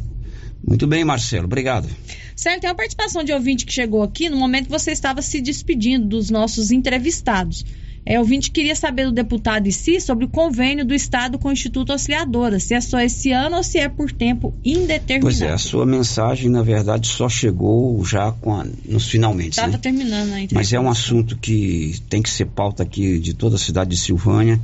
[0.67, 1.89] Muito bem, Marcelo, obrigado.
[2.35, 5.41] Certo, tem uma participação de ouvinte que chegou aqui no momento que você estava se
[5.41, 7.65] despedindo dos nossos entrevistados.
[8.05, 11.49] É, o ouvinte queria saber do deputado em si sobre o convênio do Estado com
[11.49, 15.23] o Instituto Auxiliadora, se é só esse ano ou se é por tempo indeterminado.
[15.23, 19.51] Pois é, a sua mensagem, na verdade, só chegou já com a, nos finalmente.
[19.51, 19.79] Estava né?
[19.79, 20.55] terminando a entrevista.
[20.55, 23.97] Mas é um assunto que tem que ser pauta aqui de toda a cidade de
[23.97, 24.61] Silvânia.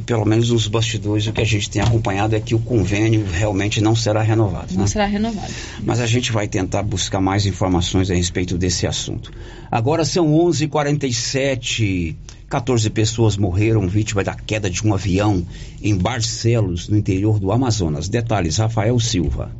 [0.00, 3.22] E pelo menos nos bastidores o que a gente tem acompanhado é que o convênio
[3.30, 4.72] realmente não será renovado.
[4.72, 4.86] Não né?
[4.86, 5.52] será renovado.
[5.82, 9.30] Mas a gente vai tentar buscar mais informações a respeito desse assunto.
[9.70, 12.16] Agora são 11h47.
[12.48, 15.46] 14 pessoas morreram vítima da queda de um avião
[15.82, 18.08] em Barcelos, no interior do Amazonas.
[18.08, 19.52] Detalhes, Rafael Silva.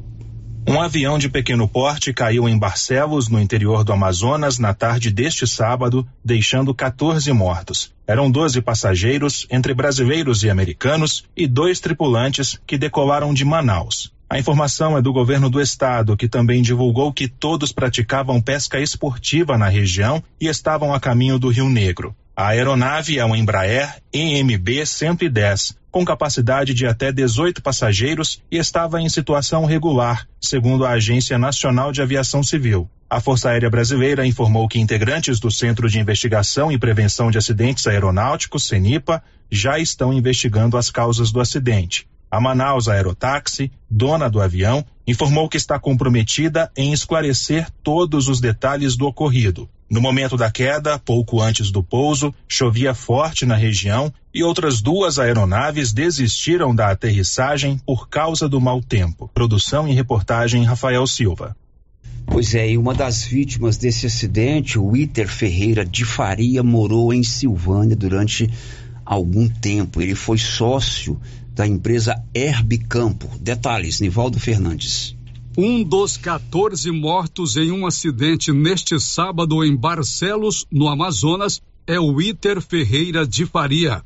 [0.71, 5.45] Um avião de pequeno porte caiu em Barcelos, no interior do Amazonas, na tarde deste
[5.45, 7.93] sábado, deixando 14 mortos.
[8.07, 14.13] Eram 12 passageiros, entre brasileiros e americanos, e dois tripulantes que decolaram de Manaus.
[14.29, 19.59] A informação é do governo do estado, que também divulgou que todos praticavam pesca esportiva
[19.59, 22.15] na região e estavam a caminho do Rio Negro.
[22.37, 29.01] A aeronave é um Embraer EMB 110, com capacidade de até 18 passageiros e estava
[29.01, 32.89] em situação regular, segundo a Agência Nacional de Aviação Civil.
[33.09, 37.87] A Força Aérea Brasileira informou que integrantes do Centro de Investigação e Prevenção de Acidentes
[37.89, 39.21] Aeronáuticos, CENIPA,
[39.51, 42.07] já estão investigando as causas do acidente.
[42.31, 48.97] A Manaus Aerotáxi, dona do avião, informou que está comprometida em esclarecer todos os detalhes
[48.97, 49.69] do ocorrido.
[49.91, 55.19] No momento da queda, pouco antes do pouso, chovia forte na região e outras duas
[55.19, 59.29] aeronaves desistiram da aterrissagem por causa do mau tempo.
[59.35, 61.57] Produção e reportagem Rafael Silva.
[62.25, 67.25] Pois é, e uma das vítimas desse acidente, o Iter Ferreira de Faria, morou em
[67.25, 68.49] Silvânia durante
[69.05, 70.01] algum tempo.
[70.01, 71.21] Ele foi sócio
[71.53, 73.29] da empresa Herbicampo.
[73.41, 75.17] Detalhes, Nivaldo Fernandes.
[75.59, 82.21] Um dos 14 mortos em um acidente neste sábado em Barcelos, no Amazonas, é o
[82.21, 84.05] Iter Ferreira de Faria.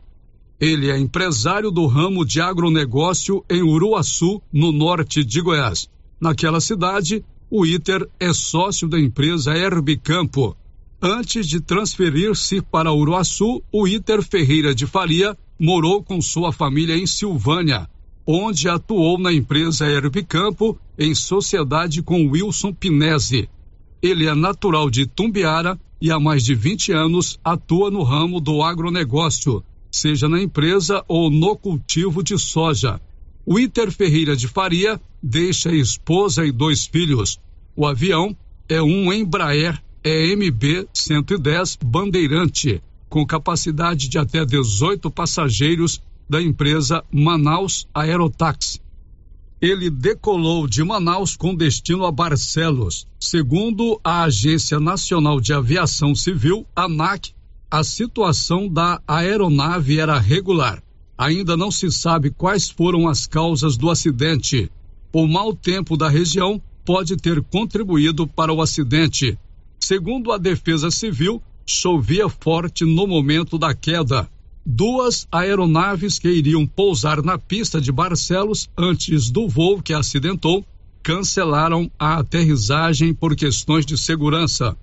[0.59, 5.87] Ele é empresário do ramo de agronegócio em Uruaçu, no norte de Goiás.
[6.19, 10.57] Naquela cidade, o Iter é sócio da empresa Herbicampo.
[11.01, 17.07] Antes de transferir-se para Uruaçu, o Iter Ferreira de Faria morou com sua família em
[17.07, 17.87] Silvânia,
[18.27, 23.49] onde atuou na empresa Herbicampo em sociedade com Wilson Pinese.
[24.03, 28.63] Ele é natural de Tumbiara e há mais de 20 anos atua no ramo do
[28.63, 33.01] agronegócio, seja na empresa ou no cultivo de soja.
[33.47, 37.39] O Iter Ferreira de Faria deixa esposa e dois filhos.
[37.77, 38.37] O avião
[38.69, 47.87] é um Embraer EMB 110 Bandeirante, com capacidade de até 18 passageiros da empresa Manaus
[47.95, 48.81] Aerotaxi.
[49.61, 53.07] Ele decolou de Manaus com destino a Barcelos.
[53.19, 57.33] Segundo a Agência Nacional de Aviação Civil, ANAC,
[57.71, 60.83] a situação da aeronave era regular.
[61.17, 64.71] Ainda não se sabe quais foram as causas do acidente.
[65.13, 69.39] O mau tempo da região pode ter contribuído para o acidente.
[69.81, 74.29] Segundo a Defesa Civil, chovia forte no momento da queda.
[74.67, 80.65] Duas aeronaves que iriam pousar na pista de Barcelos antes do voo que acidentou
[81.03, 84.75] cancelaram a aterrissagem por questões de segurança.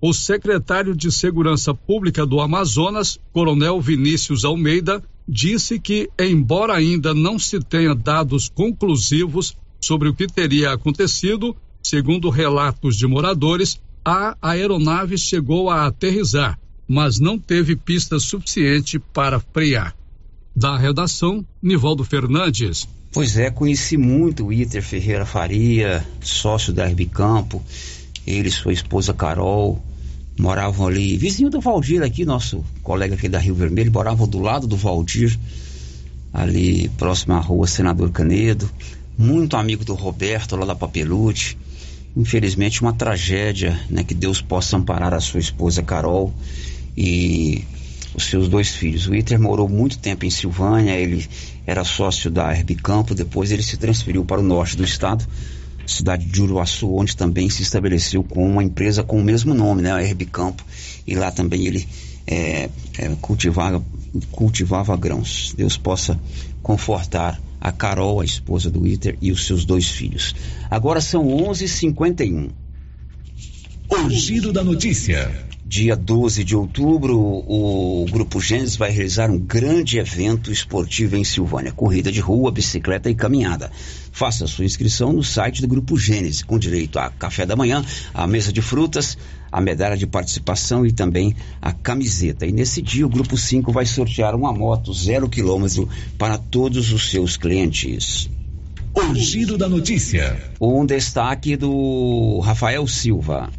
[0.00, 7.36] O secretário de Segurança Pública do Amazonas, Coronel Vinícius Almeida, disse que, embora ainda não
[7.36, 15.18] se tenha dados conclusivos sobre o que teria acontecido, segundo relatos de moradores, a aeronave
[15.18, 16.56] chegou a aterrissar,
[16.88, 19.94] mas não teve pista suficiente para frear.
[20.54, 22.86] Da redação, Nivaldo Fernandes.
[23.12, 27.62] Pois é, conheci muito o Iter Ferreira Faria, sócio da RB Campo,
[28.26, 29.82] ele e sua esposa Carol,
[30.38, 34.66] moravam ali, vizinho do Valdir aqui, nosso colega aqui da Rio Vermelho, moravam do lado
[34.66, 35.38] do Valdir,
[36.32, 38.68] ali próximo à rua Senador Canedo,
[39.16, 41.56] muito amigo do Roberto lá da Papelute.
[42.16, 46.32] Infelizmente uma tragédia, né, que Deus possa amparar a sua esposa Carol
[46.96, 47.64] e
[48.14, 49.06] os seus dois filhos.
[49.08, 51.26] O Iter morou muito tempo em Silvânia, ele
[51.66, 55.26] era sócio da Herb Campo, depois ele se transferiu para o norte do estado,
[55.86, 59.92] cidade de Uruaçu, onde também se estabeleceu com uma empresa com o mesmo nome, né,
[59.92, 60.64] a Herb Campo,
[61.06, 61.86] e lá também ele
[62.26, 63.84] é, é, cultivava,
[64.30, 65.54] cultivava grãos.
[65.56, 66.18] Deus possa
[66.62, 70.34] confortar a Carol, a esposa do Iter, e os seus dois filhos.
[70.70, 72.50] Agora são 11h51.
[73.90, 75.30] O giro da notícia.
[75.66, 81.72] Dia 12 de outubro, o Grupo Gênesis vai realizar um grande evento esportivo em Silvânia:
[81.72, 83.72] corrida de rua, bicicleta e caminhada.
[84.12, 88.26] Faça sua inscrição no site do Grupo Gênesis, com direito a café da manhã, a
[88.26, 89.16] mesa de frutas,
[89.50, 92.44] a medalha de participação e também a camiseta.
[92.44, 95.88] E nesse dia, o Grupo 5 vai sortear uma moto zero quilômetro
[96.18, 98.28] para todos os seus clientes.
[98.92, 100.38] O giro da notícia.
[100.60, 103.50] Um destaque do Rafael Silva.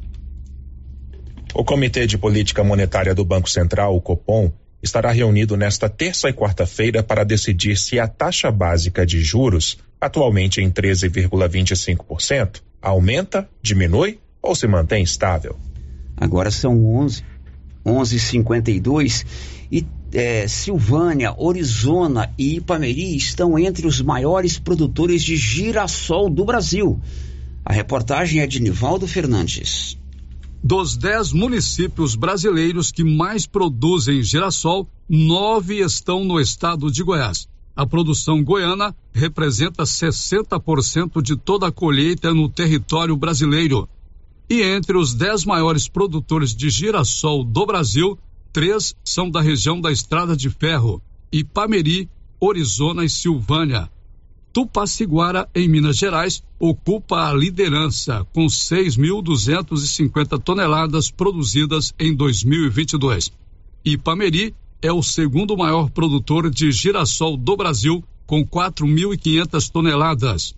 [1.58, 4.52] O Comitê de Política Monetária do Banco Central, o Copom,
[4.84, 10.60] estará reunido nesta terça e quarta-feira para decidir se a taxa básica de juros, atualmente
[10.60, 15.56] em 13,25%, aumenta, diminui ou se mantém estável.
[16.18, 17.24] Agora são 11,
[17.86, 19.26] 11:52
[19.72, 27.00] e é, Silvânia, Orizona e Ipameri estão entre os maiores produtores de girassol do Brasil.
[27.64, 29.98] A reportagem é de Nivaldo Fernandes.
[30.68, 37.48] Dos dez municípios brasileiros que mais produzem girassol, nove estão no estado de Goiás.
[37.76, 43.88] A produção goiana representa 60% de toda a colheita no território brasileiro.
[44.50, 48.18] E entre os dez maiores produtores de girassol do Brasil,
[48.52, 51.00] três são da região da Estrada de Ferro:
[51.32, 52.10] Ipameri,
[52.40, 53.88] Orizona e Silvânia.
[54.56, 63.34] Tupaciguara, em Minas Gerais, ocupa a liderança, com 6.250 toneladas produzidas em 2022.
[63.84, 70.56] Ipameri é o segundo maior produtor de girassol do Brasil, com 4.500 toneladas.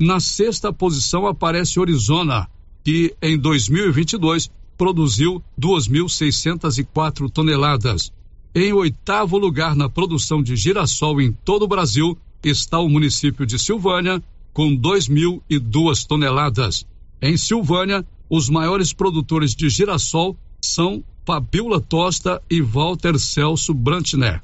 [0.00, 2.48] Na sexta posição aparece Orizona,
[2.84, 8.12] que em 2022 produziu 2.604 toneladas.
[8.54, 12.16] Em oitavo lugar na produção de girassol em todo o Brasil
[12.48, 14.22] está o município de Silvânia,
[14.52, 16.86] com 2.002 toneladas.
[17.20, 24.42] Em Silvânia, os maiores produtores de girassol são Fabiola Tosta e Walter Celso Brantner.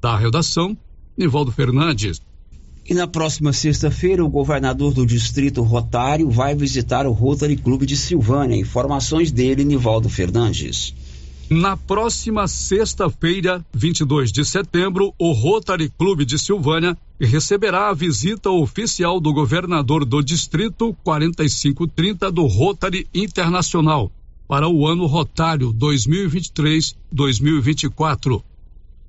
[0.00, 0.76] Da redação,
[1.16, 2.20] Nivaldo Fernandes.
[2.84, 7.96] E na próxima sexta-feira, o governador do Distrito Rotário vai visitar o Rotary Clube de
[7.96, 8.56] Silvânia.
[8.56, 10.92] Informações dele, Nivaldo Fernandes.
[11.50, 19.20] Na próxima sexta-feira, 22 de setembro, o Rotary Clube de Silvânia receberá a visita oficial
[19.20, 24.10] do governador do Distrito 4530 do Rotary Internacional
[24.48, 28.42] para o ano rotário 2023-2024.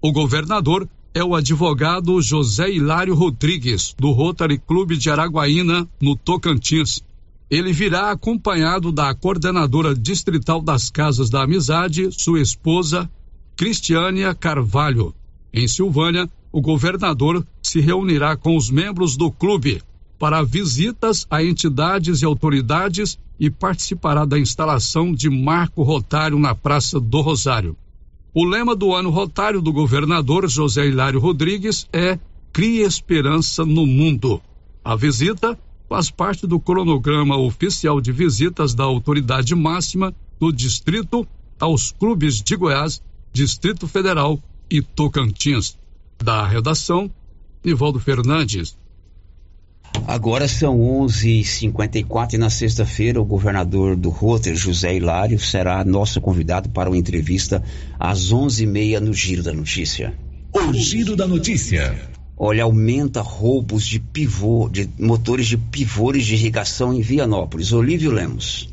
[0.02, 7.04] O governador é o advogado José Hilário Rodrigues, do Rotary Clube de Araguaína, no Tocantins.
[7.54, 13.08] Ele virá acompanhado da coordenadora distrital das Casas da Amizade, sua esposa,
[13.56, 15.14] Cristiânia Carvalho.
[15.54, 19.84] Em Silvânia, o governador se reunirá com os membros do clube
[20.18, 27.00] para visitas a entidades e autoridades e participará da instalação de marco rotário na Praça
[27.00, 27.78] do Rosário.
[28.34, 32.18] O lema do ano rotário do governador José Hilário Rodrigues é
[32.52, 34.42] Crie Esperança no Mundo.
[34.84, 35.56] A visita
[35.94, 41.24] faz parte do cronograma oficial de visitas da autoridade máxima do distrito
[41.60, 43.00] aos clubes de Goiás,
[43.32, 44.40] Distrito Federal
[44.72, 45.78] e Tocantins.
[46.18, 47.12] Da redação,
[47.64, 48.76] Nivaldo Fernandes.
[50.08, 56.70] Agora são 11h54 e na sexta-feira o governador do Roter, José Hilário, será nosso convidado
[56.70, 57.64] para uma entrevista
[58.00, 60.18] às 11h30 no Giro da Notícia.
[60.52, 61.96] O Giro da Notícia.
[62.36, 67.72] Olha, aumenta roubos de pivô, de motores de pivôs de irrigação em Vianópolis.
[67.72, 68.73] Olívio Lemos.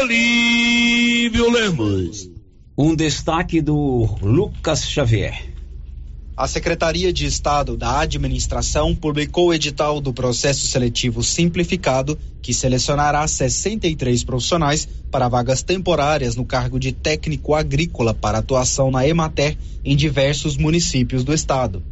[0.00, 2.28] Olívio Lemos.
[2.76, 5.49] Um destaque do Lucas Xavier.
[6.40, 13.28] A Secretaria de Estado da Administração publicou o edital do processo seletivo simplificado que selecionará
[13.28, 19.94] 63 profissionais para vagas temporárias no cargo de técnico agrícola para atuação na Emater em
[19.94, 21.82] diversos municípios do estado.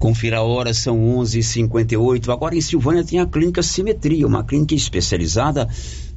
[0.00, 2.32] Confira a hora, são 11:58.
[2.32, 5.68] Agora em Silvânia tem a clínica Simetria, uma clínica especializada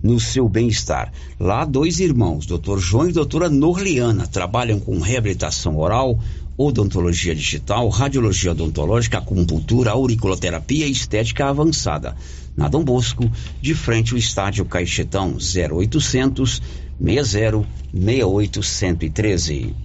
[0.02, 1.12] no seu bem-estar.
[1.40, 2.78] Lá dois irmãos, Dr.
[2.78, 6.20] João e doutora Norliana, trabalham com reabilitação oral,
[6.58, 12.16] odontologia digital, radiologia odontológica, acupuntura, auriculoterapia e estética avançada.
[12.56, 13.32] Na Dom Bosco,
[13.62, 16.62] de frente ao estádio Caixetão, 0800
[17.00, 19.76] 60 68 113.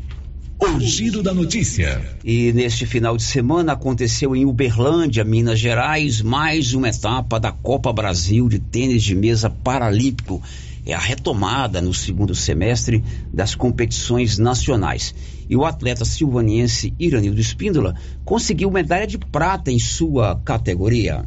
[0.60, 2.02] O Giro da Notícia.
[2.24, 7.92] E neste final de semana aconteceu em Uberlândia, Minas Gerais, mais uma etapa da Copa
[7.92, 10.42] Brasil de tênis de mesa paralímpico.
[10.84, 15.14] É a retomada no segundo semestre das competições nacionais.
[15.48, 17.94] E o atleta silvaniense Iranildo Espíndola
[18.24, 21.24] conseguiu medalha de prata em sua categoria.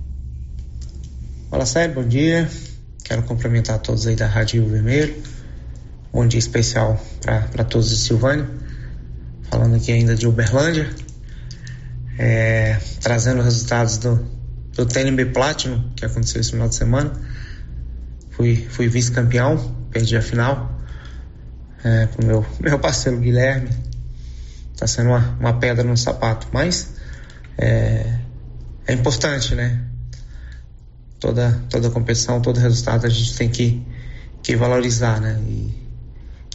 [1.49, 2.49] Olá, Sérgio, bom dia.
[3.03, 5.15] Quero cumprimentar todos aí da Rádio Vermelho.
[6.13, 8.61] Bom dia especial para todos de Silvânia
[9.51, 10.89] falando aqui ainda de Uberlândia,
[12.17, 14.26] é, trazendo resultados do,
[14.74, 17.11] do TNB Platinum, que aconteceu esse final de semana.
[18.30, 20.82] Fui, fui vice-campeão, perdi a final
[21.84, 23.69] é, pro meu, meu parceiro Guilherme.
[24.82, 26.95] Tá sendo uma, uma pedra no sapato, mas
[27.55, 28.17] é,
[28.88, 29.79] é importante, né?
[31.19, 33.86] Toda, toda competição, todo resultado a gente tem que,
[34.41, 35.39] que valorizar, né?
[35.45, 35.71] E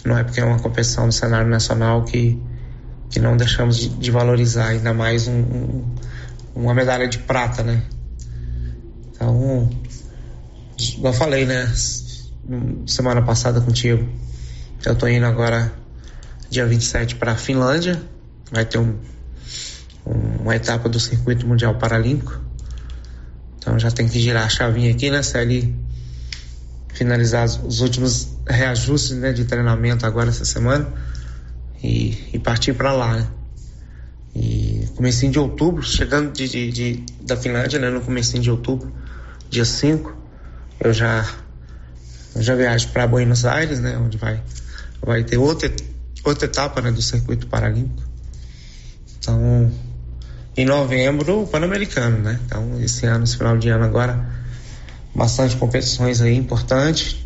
[0.05, 2.43] não é porque é uma competição no cenário nacional que
[3.09, 5.95] que não deixamos de, de valorizar, ainda mais um, um,
[6.53, 7.81] uma medalha de prata, né?
[9.13, 9.71] Então,
[11.01, 11.73] eu falei, né?
[12.89, 14.05] Semana passada contigo,
[14.85, 15.73] Eu tô indo agora
[16.51, 18.03] dia 27 para a Finlândia,
[18.51, 18.97] vai ter um,
[20.07, 22.41] um, uma etapa do circuito mundial paralímpico.
[23.59, 25.75] Então já tem que girar a chavinha aqui, né, Celi?
[26.93, 30.89] Finalizar os últimos reajustes né, de treinamento agora essa semana
[31.83, 33.27] e, e partir para lá, né?
[34.35, 38.93] E comecinho de outubro, chegando de, de, de, da Finlândia, né, no comecinho de outubro,
[39.49, 40.15] dia 5,
[40.81, 41.27] eu já
[42.35, 44.43] eu já viajo para Buenos Aires, né, onde vai
[45.03, 45.73] vai ter outra
[46.23, 48.06] outra etapa, né, do circuito paralímpico.
[49.27, 49.73] Então,
[50.57, 52.39] em novembro, o Pan-Americano, né?
[52.47, 54.25] Então, esse ano, esse final de ano agora,
[55.13, 57.17] bastante competições aí importantes.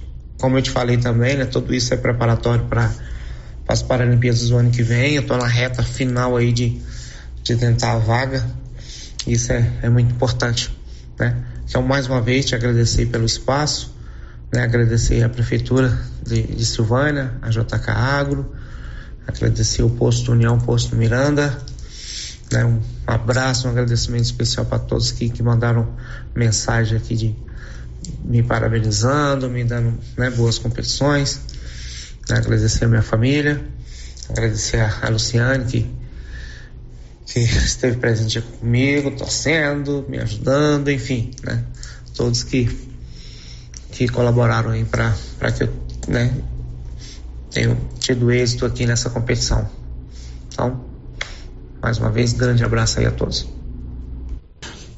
[0.40, 1.44] Como eu te falei também, né?
[1.44, 2.90] Tudo isso é preparatório para
[3.68, 5.14] as Paralimpíadas do ano que vem.
[5.14, 6.80] Eu estou na reta final aí de,
[7.42, 8.46] de tentar a vaga.
[9.26, 10.74] Isso é, é muito importante,
[11.18, 11.36] né?
[11.68, 13.94] Então, mais uma vez, te agradecer pelo espaço,
[14.50, 14.62] né?
[14.62, 15.96] Agradecer a Prefeitura
[16.26, 18.50] de, de Silvânia, a JK Agro,
[19.26, 21.56] agradecer o Posto União, Posto Miranda,
[22.52, 22.64] né?
[22.64, 25.94] Um abraço, um agradecimento especial para todos que, que mandaram
[26.34, 27.36] mensagem aqui de
[28.24, 31.40] me parabenizando, me dando né, boas competições.
[32.28, 32.36] Né?
[32.36, 33.64] Agradecer a minha família,
[34.28, 35.90] agradecer a, Luciane que,
[37.26, 41.64] que esteve presente comigo, torcendo, me ajudando, enfim, né?
[42.16, 42.68] Todos que,
[43.92, 45.14] que colaboraram aí para
[45.52, 45.72] que eu
[46.08, 46.34] né,
[47.50, 49.68] tenha tido êxito aqui nessa competição.
[50.48, 50.89] Então,
[51.82, 53.46] mais uma vez, grande abraço aí a todos.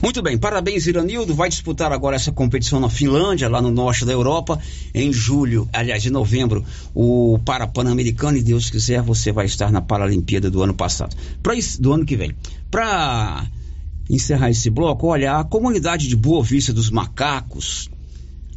[0.03, 4.11] Muito bem, parabéns Iranildo, vai disputar agora essa competição na Finlândia, lá no norte da
[4.11, 4.59] Europa,
[4.93, 10.51] em julho, aliás, em novembro, o Parapan-Americano, e Deus quiser, você vai estar na Paralimpíada
[10.51, 12.35] do ano passado, pra, do ano que vem.
[12.69, 13.47] Para
[14.11, 17.89] encerrar esse bloco, olha, a comunidade de Boa Vista dos Macacos,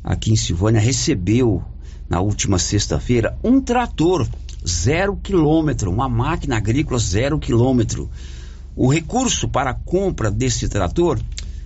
[0.03, 1.63] aqui em Silvânia, recebeu
[2.09, 4.27] na última sexta-feira um trator
[4.67, 8.09] zero quilômetro, uma máquina agrícola zero quilômetro.
[8.75, 11.19] O recurso para a compra desse trator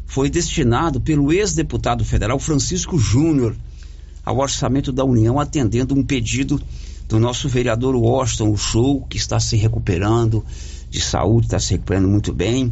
[0.05, 3.55] foi destinado pelo ex-deputado federal Francisco Júnior
[4.25, 6.61] ao orçamento da União, atendendo um pedido
[7.07, 10.45] do nosso vereador Washington Show, que está se recuperando
[10.89, 12.71] de saúde, está se recuperando muito bem.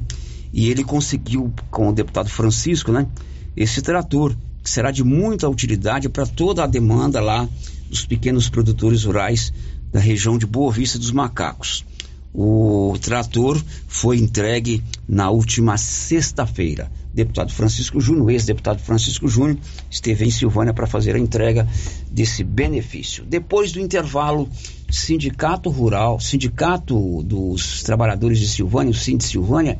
[0.53, 3.07] E ele conseguiu, com o deputado Francisco, né,
[3.55, 7.47] esse trator, que será de muita utilidade para toda a demanda lá
[7.89, 9.51] dos pequenos produtores rurais
[9.91, 11.85] da região de Boa Vista dos Macacos.
[12.33, 16.91] O trator foi entregue na última sexta-feira.
[17.13, 19.57] Deputado Francisco Júnior, ex-deputado Francisco Júnior,
[19.89, 21.67] esteve em Silvânia para fazer a entrega
[22.11, 23.25] desse benefício.
[23.25, 24.47] Depois do intervalo,
[24.87, 29.79] Sindicato Rural, Sindicato dos Trabalhadores de Silvânia, o Sind Silvânia,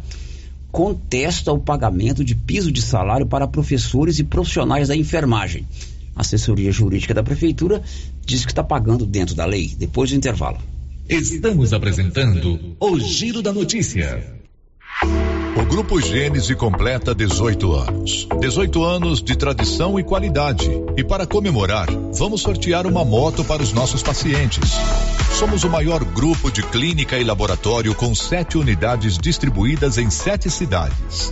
[0.72, 5.68] contesta o pagamento de piso de salário para professores e profissionais da enfermagem.
[6.18, 7.82] A assessoria jurídica da prefeitura
[8.26, 9.76] diz que está pagando dentro da lei.
[9.78, 10.58] Depois do intervalo.
[11.08, 14.36] Estamos apresentando o Giro da Notícia.
[15.56, 18.28] O Grupo Gênese completa 18 anos.
[18.40, 20.68] 18 anos de tradição e qualidade.
[20.98, 24.72] E para comemorar, vamos sortear uma moto para os nossos pacientes.
[25.38, 31.32] Somos o maior grupo de clínica e laboratório com sete unidades distribuídas em sete cidades.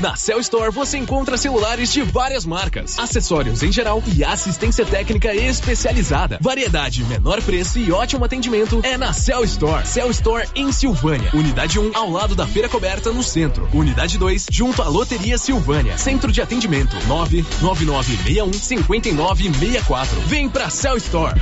[0.00, 5.34] Na Cell Store você encontra celulares de várias marcas, acessórios em geral e assistência técnica
[5.34, 6.38] especializada.
[6.40, 9.86] Variedade, menor preço e ótimo atendimento é na Cell Store.
[9.86, 11.30] Cell Store em Silvânia.
[11.32, 13.68] Unidade 1 ao lado da Feira Coberta no centro.
[13.72, 15.96] Unidade 2 junto à Loteria Silvânia.
[15.96, 20.20] Centro de atendimento 99961 5964.
[20.22, 21.40] Vem pra Cell Store.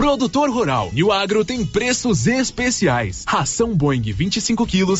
[0.00, 3.22] Produtor Rural e o Agro tem preços especiais.
[3.28, 4.98] Ração Boeing 25 quilos,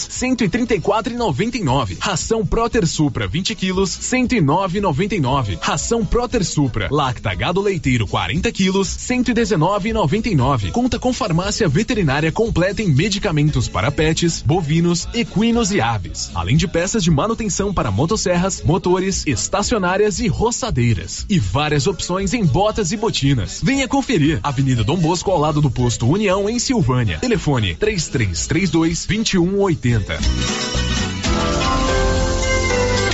[1.03, 1.97] 134,99.
[1.99, 5.59] Ração Proter Supra 20 quilos, 109,99.
[5.61, 10.71] Ração Proter Supra Lacta Gado Leiteiro 40 quilos, 119,99.
[10.73, 16.69] Conta com farmácia veterinária completa em medicamentos para pets, bovinos, equinos e aves, além de
[16.69, 21.25] peças de manutenção para motosserras, motores, estacionárias e roçadeiras.
[21.29, 23.61] E várias opções em botas e botinas.
[23.63, 24.41] Venha conferir.
[24.43, 27.19] Avenida Dom Bosco ao lado do posto União em Silvânia.
[27.19, 30.90] Telefone 3332 2180.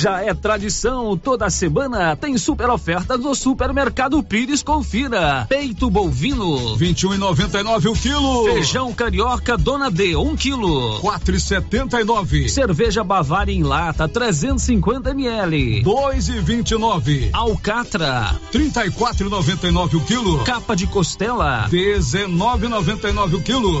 [0.00, 5.44] Já é tradição, toda semana tem super ofertas no Supermercado Pires, confira.
[5.46, 8.44] Peito bovino, 21,99 o quilo.
[8.44, 10.98] Feijão carioca Dona D, 1 um quilo.
[11.02, 12.48] 4,79.
[12.48, 15.82] Cerveja Bavária em lata, 350 ml.
[15.82, 17.28] 2,29.
[17.34, 20.38] Alcatra, 34,99 o quilo.
[20.44, 23.80] Capa de costela, 19,99 o quilo.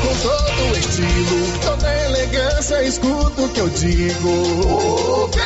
[0.00, 5.24] com todo o estilo, toda elegância, escuta o que eu digo.
[5.24, 5.40] Ok!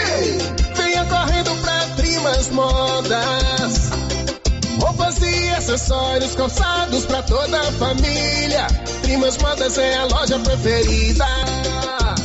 [0.76, 3.90] Venha correndo pra Trimas Modas.
[4.80, 8.66] Roupas e acessórios calçados pra toda a família.
[9.02, 11.26] Trimas Modas é a loja preferida.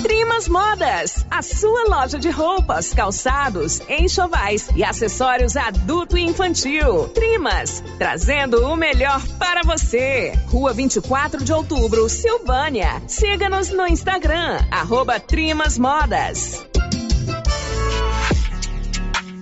[0.09, 7.09] Trimas Modas, a sua loja de roupas, calçados, enxovais e acessórios adulto e infantil.
[7.09, 10.33] Trimas, trazendo o melhor para você.
[10.47, 12.99] Rua 24 de outubro, Silvânia.
[13.05, 16.65] Siga-nos no Instagram, arroba Trimas Modas.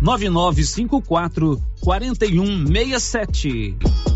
[0.00, 4.15] 9954 4167.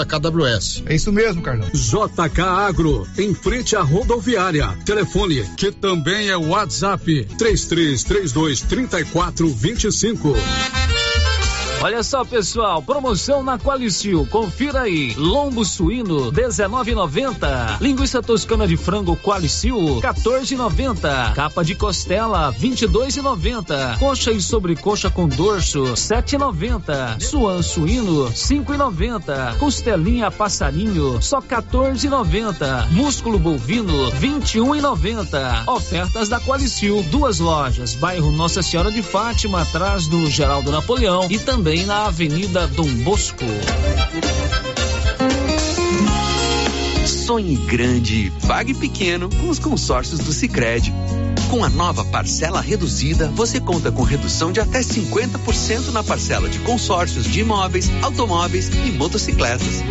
[0.05, 0.83] KWS.
[0.85, 1.67] É isso mesmo, Carlão.
[1.73, 4.67] JK Agro, em frente à rodoviária.
[4.85, 10.35] Telefone, que também é WhatsApp, 3332 3425.
[11.83, 14.27] Olha só, pessoal, promoção na Qualicil.
[14.29, 15.15] Confira aí.
[15.15, 17.81] Lombo suíno 19,90.
[17.81, 21.33] Linguiça toscana de frango Qualicil 14,90.
[21.33, 23.97] Capa de costela 22,90.
[23.97, 27.19] Coxa e sobrecoxa com dorso 7,90.
[27.19, 29.57] Suan suíno 5,90.
[29.57, 32.91] Costelinha passarinho só 14,90.
[32.91, 35.67] Músculo bovino 21,90.
[35.67, 37.01] Ofertas da Qualicil.
[37.09, 37.95] Duas lojas.
[37.95, 43.45] Bairro Nossa Senhora de Fátima, atrás do Geraldo Napoleão e também na Avenida Dom Bosco.
[47.07, 50.93] Sonhe grande, pague pequeno com os consórcios do Sicredi.
[51.49, 56.59] Com a nova parcela reduzida, você conta com redução de até 50% na parcela de
[56.59, 59.81] consórcios de imóveis, automóveis e motocicletas.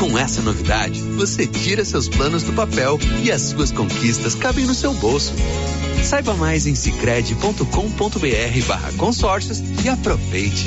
[0.00, 4.74] Com essa novidade, você tira seus planos do papel e as suas conquistas cabem no
[4.74, 5.32] seu bolso.
[6.02, 10.66] Saiba mais em cicred.com.br barra consórcios e aproveite.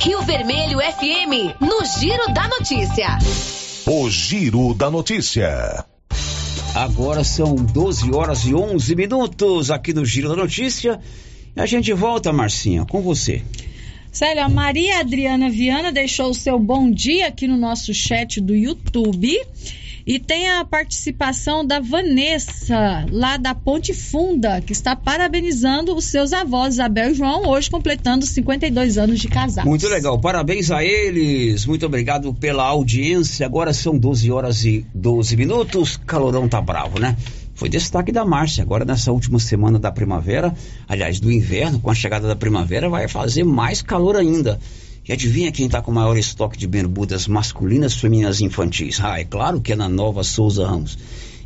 [0.00, 3.18] Rio Vermelho FM, no Giro da Notícia.
[3.86, 5.84] O Giro da Notícia.
[6.74, 11.00] Agora são 12 horas e 11 minutos aqui no Giro da Notícia.
[11.56, 13.42] E a gente volta, Marcinha, com você.
[14.12, 18.54] Célia, a Maria Adriana Viana deixou o seu bom dia aqui no nosso chat do
[18.54, 19.38] YouTube.
[20.06, 26.32] E tem a participação da Vanessa, lá da Ponte Funda, que está parabenizando os seus
[26.32, 29.66] avós, Isabel e João, hoje completando 52 anos de casado.
[29.66, 33.44] Muito legal, parabéns a eles, muito obrigado pela audiência.
[33.44, 37.16] Agora são 12 horas e 12 minutos, calorão tá bravo, né?
[37.56, 40.54] Foi destaque da Márcia, agora nessa última semana da primavera,
[40.86, 44.60] aliás, do inverno, com a chegada da primavera, vai fazer mais calor ainda.
[45.08, 48.98] E adivinha quem está com o maior estoque de bermudas masculinas, femininas e infantis?
[49.00, 50.98] Ah, é claro que é na Nova Souza Ramos.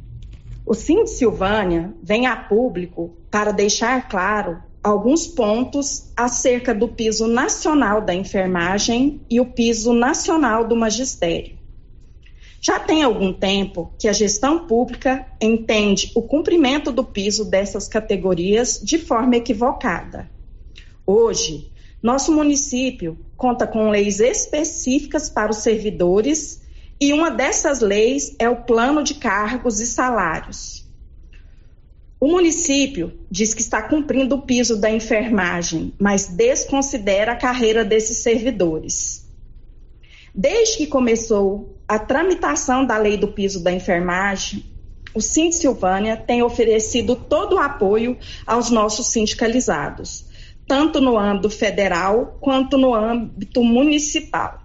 [0.64, 8.00] O Sind Silvânia vem a público para deixar claro alguns pontos acerca do piso nacional
[8.00, 11.61] da enfermagem e o piso nacional do magistério.
[12.64, 18.80] Já tem algum tempo que a gestão pública entende o cumprimento do piso dessas categorias
[18.80, 20.30] de forma equivocada.
[21.04, 26.62] Hoje, nosso município conta com leis específicas para os servidores
[27.00, 30.86] e uma dessas leis é o Plano de Cargos e Salários.
[32.20, 38.18] O município diz que está cumprindo o piso da enfermagem, mas desconsidera a carreira desses
[38.18, 39.26] servidores.
[40.32, 44.64] Desde que começou a tramitação da lei do piso da enfermagem,
[45.14, 48.16] o Sind Silvânia tem oferecido todo o apoio
[48.46, 50.24] aos nossos sindicalizados,
[50.66, 54.58] tanto no âmbito federal quanto no âmbito municipal.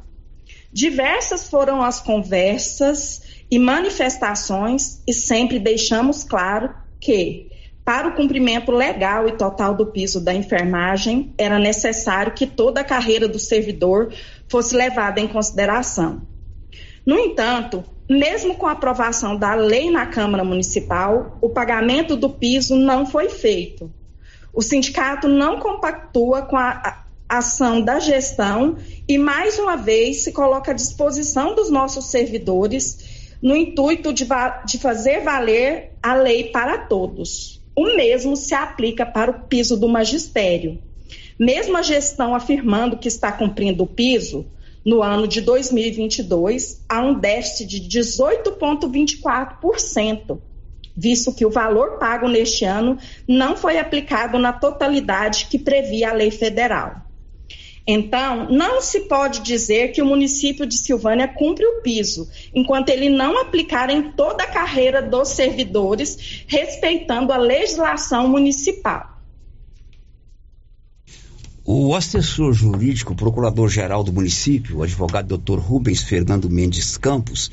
[0.72, 3.22] Diversas foram as conversas
[3.52, 7.52] e manifestações e sempre deixamos claro que,
[7.84, 12.86] para o cumprimento legal e total do piso da enfermagem, era necessário que toda a
[12.86, 14.14] carreira do servidor
[14.48, 16.37] fosse levada em consideração.
[17.08, 22.76] No entanto, mesmo com a aprovação da lei na Câmara Municipal, o pagamento do piso
[22.76, 23.90] não foi feito.
[24.54, 28.76] O sindicato não compactua com a ação da gestão
[29.08, 34.28] e, mais uma vez, se coloca à disposição dos nossos servidores no intuito de,
[34.66, 37.64] de fazer valer a lei para todos.
[37.74, 40.78] o mesmo se aplica para o piso do magistério.
[41.40, 44.46] Mesmo a gestão afirmando que está cumprindo o piso,
[44.88, 50.40] no ano de 2022 há um déficit de 18,24%,
[50.96, 52.98] visto que o valor pago neste ano
[53.28, 57.02] não foi aplicado na totalidade que previa a lei federal.
[57.86, 63.10] Então, não se pode dizer que o município de Silvânia cumpre o piso, enquanto ele
[63.10, 69.17] não aplicar em toda a carreira dos servidores, respeitando a legislação municipal.
[71.70, 75.60] O assessor jurídico, procurador-geral do município, o advogado Dr.
[75.60, 77.52] Rubens Fernando Mendes Campos,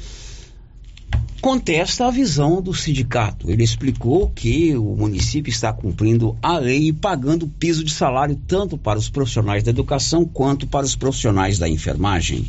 [1.41, 3.51] contesta a visão do sindicato.
[3.51, 8.79] Ele explicou que o município está cumprindo a lei e pagando piso de salário tanto
[8.79, 12.49] para os profissionais da educação quanto para os profissionais da enfermagem.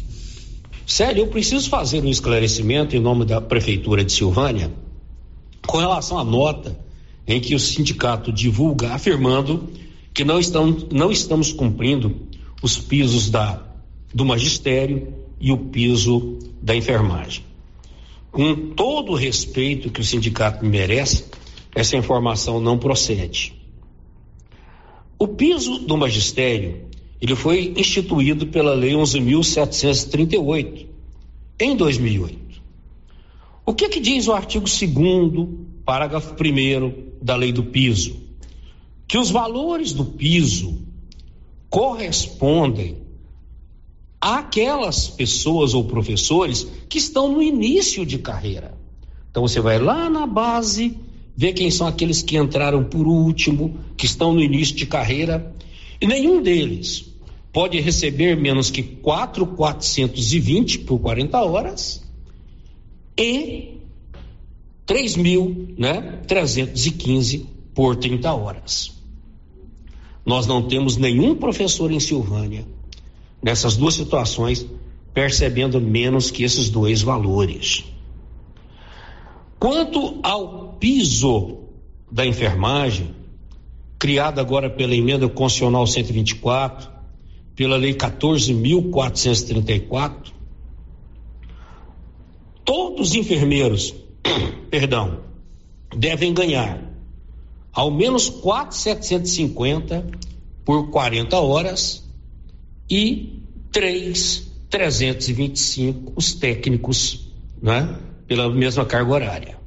[0.85, 4.71] Sério, eu preciso fazer um esclarecimento em nome da Prefeitura de Silvânia
[5.65, 6.77] com relação à nota
[7.27, 9.67] em que o sindicato divulga afirmando
[10.15, 12.27] que não estamos, não estamos cumprindo
[12.63, 13.63] os pisos da,
[14.11, 17.43] do magistério e o piso da enfermagem
[18.35, 21.23] com todo o respeito que o sindicato merece,
[21.73, 23.53] essa informação não procede.
[25.17, 26.81] O piso do magistério,
[27.21, 30.85] ele foi instituído pela Lei 11.738,
[31.57, 32.61] em 2008.
[33.65, 34.91] O que que diz o artigo 2
[35.85, 38.17] parágrafo 1 da Lei do Piso?
[39.07, 40.81] Que os valores do piso
[41.69, 43.05] correspondem
[44.19, 48.75] aquelas pessoas ou professores que estão no início de carreira.
[49.29, 50.97] Então você vai lá na base,
[51.35, 55.53] vê quem são aqueles que entraram por último, que estão no início de carreira,
[56.01, 57.05] e nenhum deles
[57.51, 62.03] pode receber menos que 4,420 por 40 horas
[63.17, 63.79] e
[64.87, 68.94] 3.315 né, 315 por 30 horas.
[70.25, 72.65] Nós não temos nenhum professor em Silvânia
[73.43, 74.65] nessas duas situações,
[75.13, 77.85] percebendo menos que esses dois valores.
[79.59, 81.59] Quanto ao piso
[82.11, 83.13] da enfermagem,
[83.99, 86.89] criado agora pela emenda constitucional 124,
[87.55, 90.31] pela lei 14.434,
[92.63, 93.93] todos os enfermeiros,
[94.71, 95.19] perdão,
[95.95, 96.94] devem ganhar
[97.75, 100.05] ao menos 4.750
[100.63, 102.01] por 40 horas
[102.89, 107.27] e 3, 325 os técnicos,
[107.61, 107.99] né?
[108.25, 109.59] Pela mesma carga horária.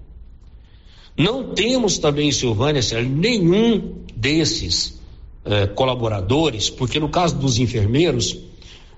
[1.17, 4.99] Não temos também em Silvânia, nenhum desses
[5.45, 8.39] eh, colaboradores, porque no caso dos enfermeiros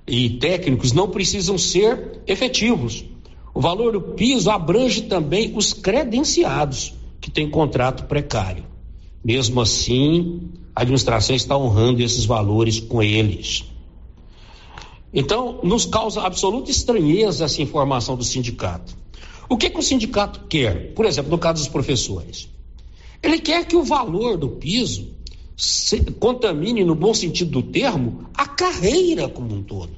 [0.06, 3.04] e técnicos não precisam ser efetivos.
[3.52, 8.69] O valor do piso abrange também os credenciados que têm contrato precário.
[9.24, 13.64] Mesmo assim, a administração está honrando esses valores com eles.
[15.12, 18.96] Então, nos causa absoluta estranheza essa informação do sindicato.
[19.48, 20.94] O que, que o sindicato quer?
[20.94, 22.48] Por exemplo, no caso dos professores.
[23.22, 25.08] Ele quer que o valor do piso
[25.56, 29.90] se, contamine, no bom sentido do termo, a carreira como um todo.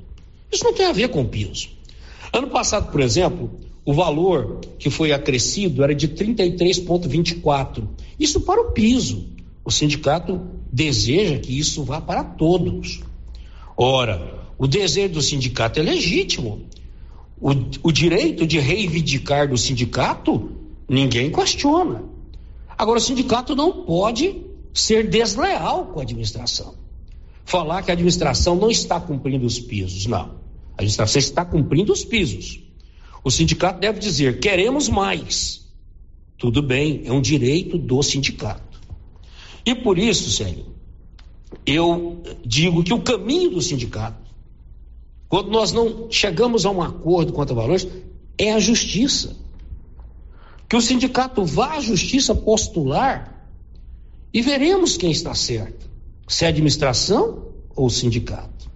[0.51, 1.69] Isso não tem a ver com o piso.
[2.33, 3.51] Ano passado, por exemplo,
[3.85, 7.85] o valor que foi acrescido era de 33,24.
[8.23, 9.27] Isso para o piso.
[9.65, 10.41] O sindicato
[10.73, 13.01] deseja que isso vá para todos.
[13.77, 16.63] Ora, o desejo do sindicato é legítimo.
[17.41, 17.51] O,
[17.83, 20.53] o direito de reivindicar do sindicato,
[20.89, 22.05] ninguém questiona.
[22.79, 24.41] Agora, o sindicato não pode
[24.73, 26.75] ser desleal com a administração.
[27.45, 30.07] Falar que a administração não está cumprindo os pisos.
[30.07, 30.37] Não.
[30.77, 32.61] A administração está cumprindo os pisos.
[33.25, 35.62] O sindicato deve dizer: queremos mais.
[36.43, 38.81] Tudo bem, é um direito do sindicato.
[39.65, 40.67] E por isso, Célio,
[41.65, 44.23] eu digo que o caminho do sindicato
[45.33, 47.89] quando nós não chegamos a um acordo quanto a valores,
[48.37, 49.35] é a justiça.
[50.69, 53.49] Que o sindicato vá à justiça postular
[54.31, 55.89] e veremos quem está certo:
[56.29, 58.71] se é a administração ou o sindicato.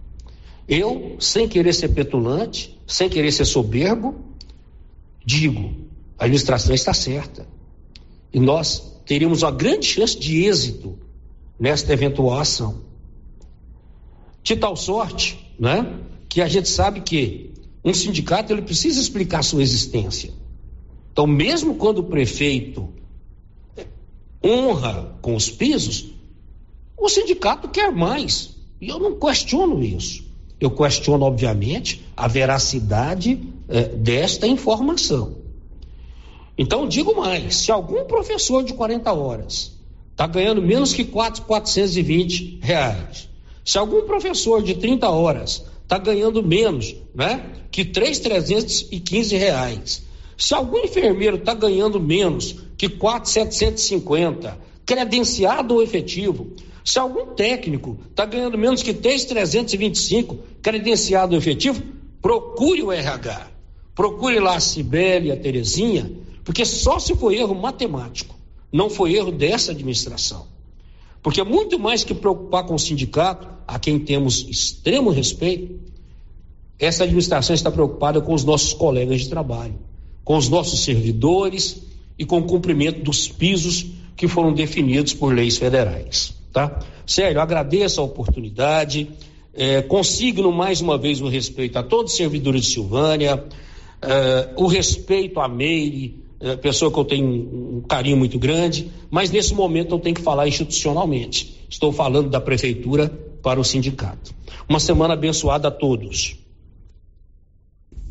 [0.67, 4.15] Eu, sem querer ser petulante, sem querer ser soberbo,
[5.27, 5.75] digo:
[6.19, 7.47] a administração está certa.
[8.37, 10.99] E nós teríamos uma grande chance de êxito
[11.59, 12.83] nesta eventual ação.
[14.43, 16.01] De tal sorte, né?
[16.29, 20.35] que a gente sabe que um sindicato ele precisa explicar sua existência.
[21.11, 22.91] Então, mesmo quando o prefeito
[24.45, 26.13] honra com os pisos,
[26.95, 28.55] o sindicato quer mais.
[28.79, 30.27] E eu não questiono isso.
[30.61, 35.46] Eu questiono, obviamente, a veracidade eh, desta informação.
[36.59, 39.77] Então, digo mais: se algum professor de 40 horas
[40.11, 43.29] está ganhando menos que 4,420 reais.
[43.65, 50.03] Se algum professor de 30 horas está ganhando menos né, que 3,315 reais.
[50.39, 56.53] Se algum enfermeiro está ganhando menos que 4,750, credenciado ou efetivo,
[56.85, 61.83] se algum técnico está ganhando menos que 3,325, credenciado ou efetivo,
[62.23, 63.51] procure o RH.
[63.95, 66.11] Procure lá a Cibele, a Terezinha,
[66.47, 68.37] porque só se foi erro matemático,
[68.73, 70.47] não foi erro dessa administração.
[71.21, 75.81] Porque muito mais que preocupar com o sindicato, a quem temos extremo respeito,
[76.79, 79.75] essa administração está preocupada com os nossos colegas de trabalho,
[80.23, 81.83] com os nossos servidores
[82.17, 83.87] e com o cumprimento dos pisos
[84.17, 86.33] que foram definidos por leis federais.
[86.53, 86.79] Tá?
[87.05, 89.11] Sério, agradeço a oportunidade,
[89.53, 93.45] é, consigno mais uma vez o respeito a todos os servidores de Silvânia,
[94.01, 99.31] é, o respeito a Meire, é, pessoa que eu tenho um, carinho muito grande, mas
[99.31, 101.67] nesse momento eu tenho que falar institucionalmente.
[101.69, 103.09] Estou falando da prefeitura
[103.43, 104.35] para o sindicato.
[104.69, 106.37] Uma semana abençoada a todos.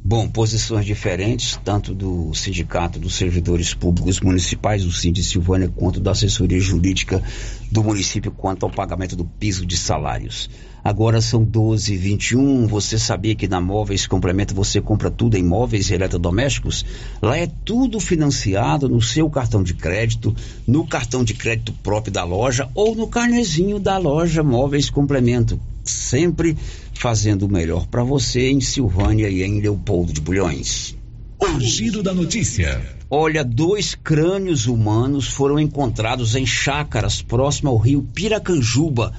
[0.08, 6.12] Bom, posições diferentes, tanto do Sindicato dos Servidores Públicos Municipais, o Sind Silvânia, quanto da
[6.12, 7.24] assessoria jurídica
[7.72, 10.48] do município quanto ao pagamento do piso de salários.
[10.84, 15.44] Agora são 12 e 21 Você sabia que na Móveis Complemento você compra tudo em
[15.44, 16.86] móveis e eletrodomésticos?
[17.20, 20.36] Lá é tudo financiado no seu cartão de crédito,
[20.68, 25.60] no cartão de crédito próprio da loja ou no carnezinho da loja Móveis Complemento.
[25.84, 26.56] Sempre
[26.96, 30.96] fazendo o melhor para você em Silvânia e em Leopoldo de Bulhões.
[31.40, 32.82] O giro da notícia.
[33.10, 39.14] Olha, dois crânios humanos foram encontrados em chácaras próximo ao rio Piracanjuba,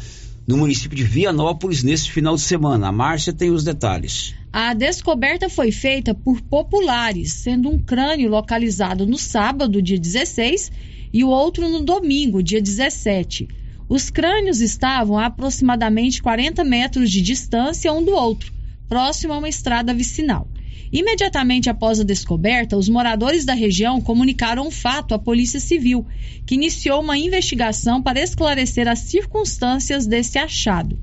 [0.46, 2.88] no município de Vianópolis, nesse final de semana.
[2.88, 4.34] A Márcia tem os detalhes.
[4.52, 10.72] A descoberta foi feita por populares, sendo um crânio localizado no sábado, dia 16,
[11.12, 13.46] e o outro no domingo, dia 17.
[13.88, 18.52] Os crânios estavam a aproximadamente 40 metros de distância um do outro,
[18.88, 20.48] próximo a uma estrada vicinal.
[20.92, 26.04] Imediatamente após a descoberta, os moradores da região comunicaram o fato à Polícia Civil,
[26.44, 30.98] que iniciou uma investigação para esclarecer as circunstâncias desse achado.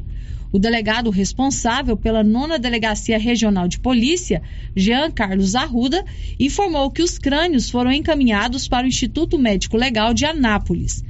[0.52, 4.42] O delegado responsável pela nona Delegacia Regional de Polícia,
[4.76, 6.04] Jean Carlos Arruda,
[6.38, 11.02] informou que os crânios foram encaminhados para o Instituto Médico Legal de Anápolis.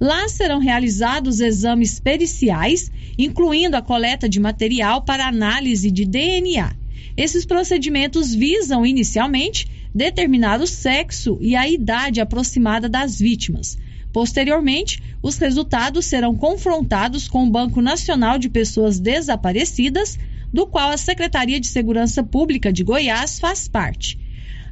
[0.00, 6.72] Lá serão realizados exames periciais, incluindo a coleta de material para análise de DNA.
[7.16, 13.76] Esses procedimentos visam, inicialmente, determinar o sexo e a idade aproximada das vítimas.
[14.12, 20.16] Posteriormente, os resultados serão confrontados com o Banco Nacional de Pessoas Desaparecidas,
[20.52, 24.18] do qual a Secretaria de Segurança Pública de Goiás faz parte.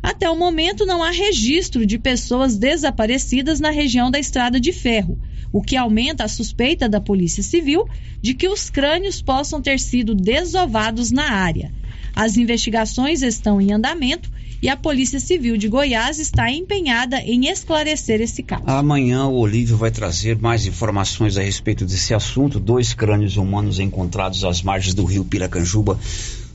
[0.03, 5.19] Até o momento, não há registro de pessoas desaparecidas na região da Estrada de Ferro,
[5.53, 7.89] o que aumenta a suspeita da Polícia Civil
[8.21, 11.73] de que os crânios possam ter sido desovados na área.
[12.15, 14.31] As investigações estão em andamento
[14.63, 18.65] e a Polícia Civil de Goiás está empenhada em esclarecer esse caso.
[18.67, 22.59] Amanhã o Olívio vai trazer mais informações a respeito desse assunto.
[22.59, 25.99] Dois crânios humanos encontrados às margens do rio Piracanjuba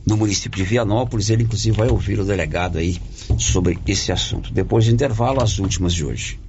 [0.05, 1.29] no município de Vianópolis.
[1.29, 2.99] Ele, inclusive, vai ouvir o delegado aí
[3.37, 4.53] sobre esse assunto.
[4.53, 6.39] Depois do intervalo, as últimas de hoje.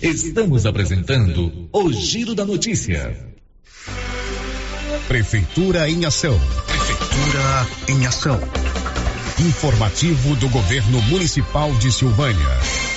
[0.00, 3.32] Estamos apresentando o Giro da Notícia.
[5.06, 6.38] Prefeitura em Ação.
[6.66, 8.40] Prefeitura em Ação.
[9.40, 12.91] Informativo do Governo Municipal de Silvânia.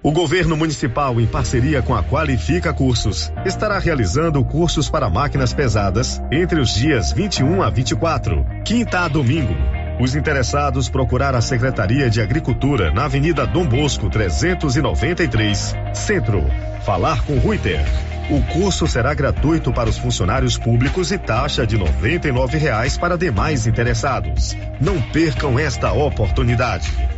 [0.00, 6.22] O governo municipal, em parceria com a Qualifica Cursos, estará realizando cursos para máquinas pesadas
[6.30, 9.56] entre os dias 21 a 24, quinta a domingo.
[10.00, 16.44] Os interessados procurar a Secretaria de Agricultura na Avenida Dom Bosco 393, Centro.
[16.84, 17.84] Falar com Ruiter.
[18.30, 23.66] O curso será gratuito para os funcionários públicos e taxa de R$ 99,00 para demais
[23.66, 24.56] interessados.
[24.80, 27.17] Não percam esta oportunidade.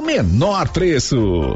[0.01, 1.55] menor preço.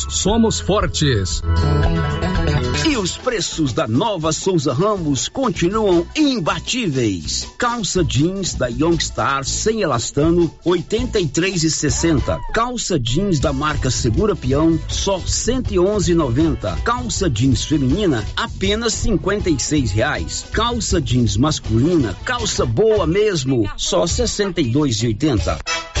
[0.09, 1.41] somos fortes.
[2.87, 7.47] E os preços da nova Souza Ramos continuam imbatíveis.
[7.57, 12.39] Calça jeans da Youngstar sem elastano, 83,60.
[12.53, 16.81] Calça jeans da marca Segura Peão, só 111,90.
[16.81, 20.45] Calça jeans feminina, apenas 56 reais.
[20.51, 26.00] Calça jeans masculina, calça boa mesmo, só 62,80.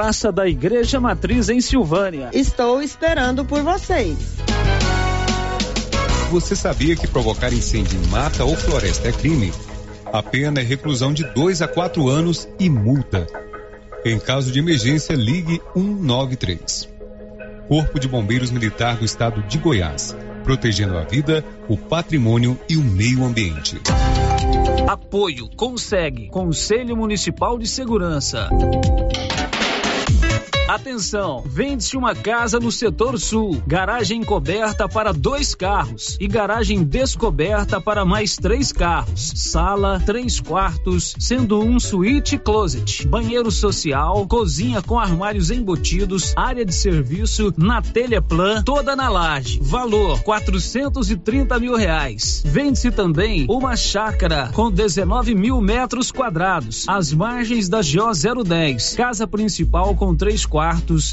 [0.00, 2.30] Praça da Igreja Matriz em Silvânia.
[2.32, 4.16] Estou esperando por vocês.
[6.30, 9.52] Você sabia que provocar incêndio em mata ou floresta é crime?
[10.10, 13.26] A pena é reclusão de 2 a 4 anos e multa.
[14.02, 16.88] Em caso de emergência, ligue 193.
[17.68, 22.82] Corpo de Bombeiros Militar do Estado de Goiás, protegendo a vida, o patrimônio e o
[22.82, 23.78] meio ambiente.
[24.88, 28.48] Apoio Consegue Conselho Municipal de Segurança.
[30.70, 37.80] Atenção, vende-se uma casa no setor sul, garagem coberta para dois carros e garagem descoberta
[37.80, 44.96] para mais três carros, sala, três quartos, sendo um suíte closet, banheiro social, cozinha com
[44.96, 49.58] armários embutidos, área de serviço, na telha plan, toda na laje.
[49.60, 52.44] Valor 430 mil reais.
[52.46, 59.26] Vende-se também uma chácara com 19 mil metros quadrados, às margens da GO 010, casa
[59.26, 60.59] principal com três quartos,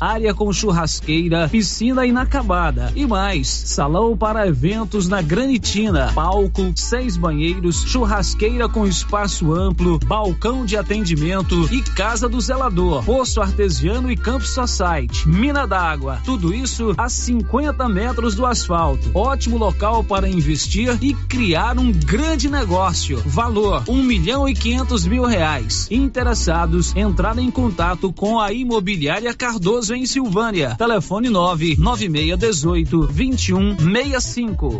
[0.02, 7.84] área com churrasqueira, piscina inacabada e mais, salão para eventos na Granitina, palco, seis banheiros,
[7.84, 14.46] churrasqueira com espaço amplo, balcão de atendimento e casa do zelador, poço artesiano e campo
[14.46, 19.10] society, mina d'água, tudo isso a 50 metros do asfalto.
[19.14, 23.22] Ótimo local para investir e criar um grande negócio.
[23.26, 25.88] Valor um milhão e quinhentos mil reais.
[25.92, 30.76] Interessados, entrar em contato com a Imobiliária Cardoso, em Silvânia.
[30.76, 34.80] Telefone 99618 2165.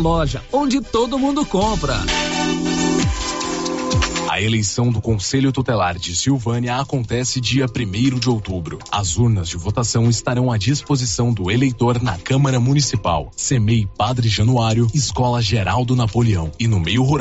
[0.00, 1.94] loja onde todo mundo compra.
[4.30, 8.78] A eleição do Conselho Tutelar de Silvânia acontece dia 1 de outubro.
[8.90, 14.86] As urnas de votação estarão à disposição do eleitor na Câmara Municipal, CEMEI Padre Januário,
[14.94, 17.18] Escola Geraldo Napoleão e no meio rural.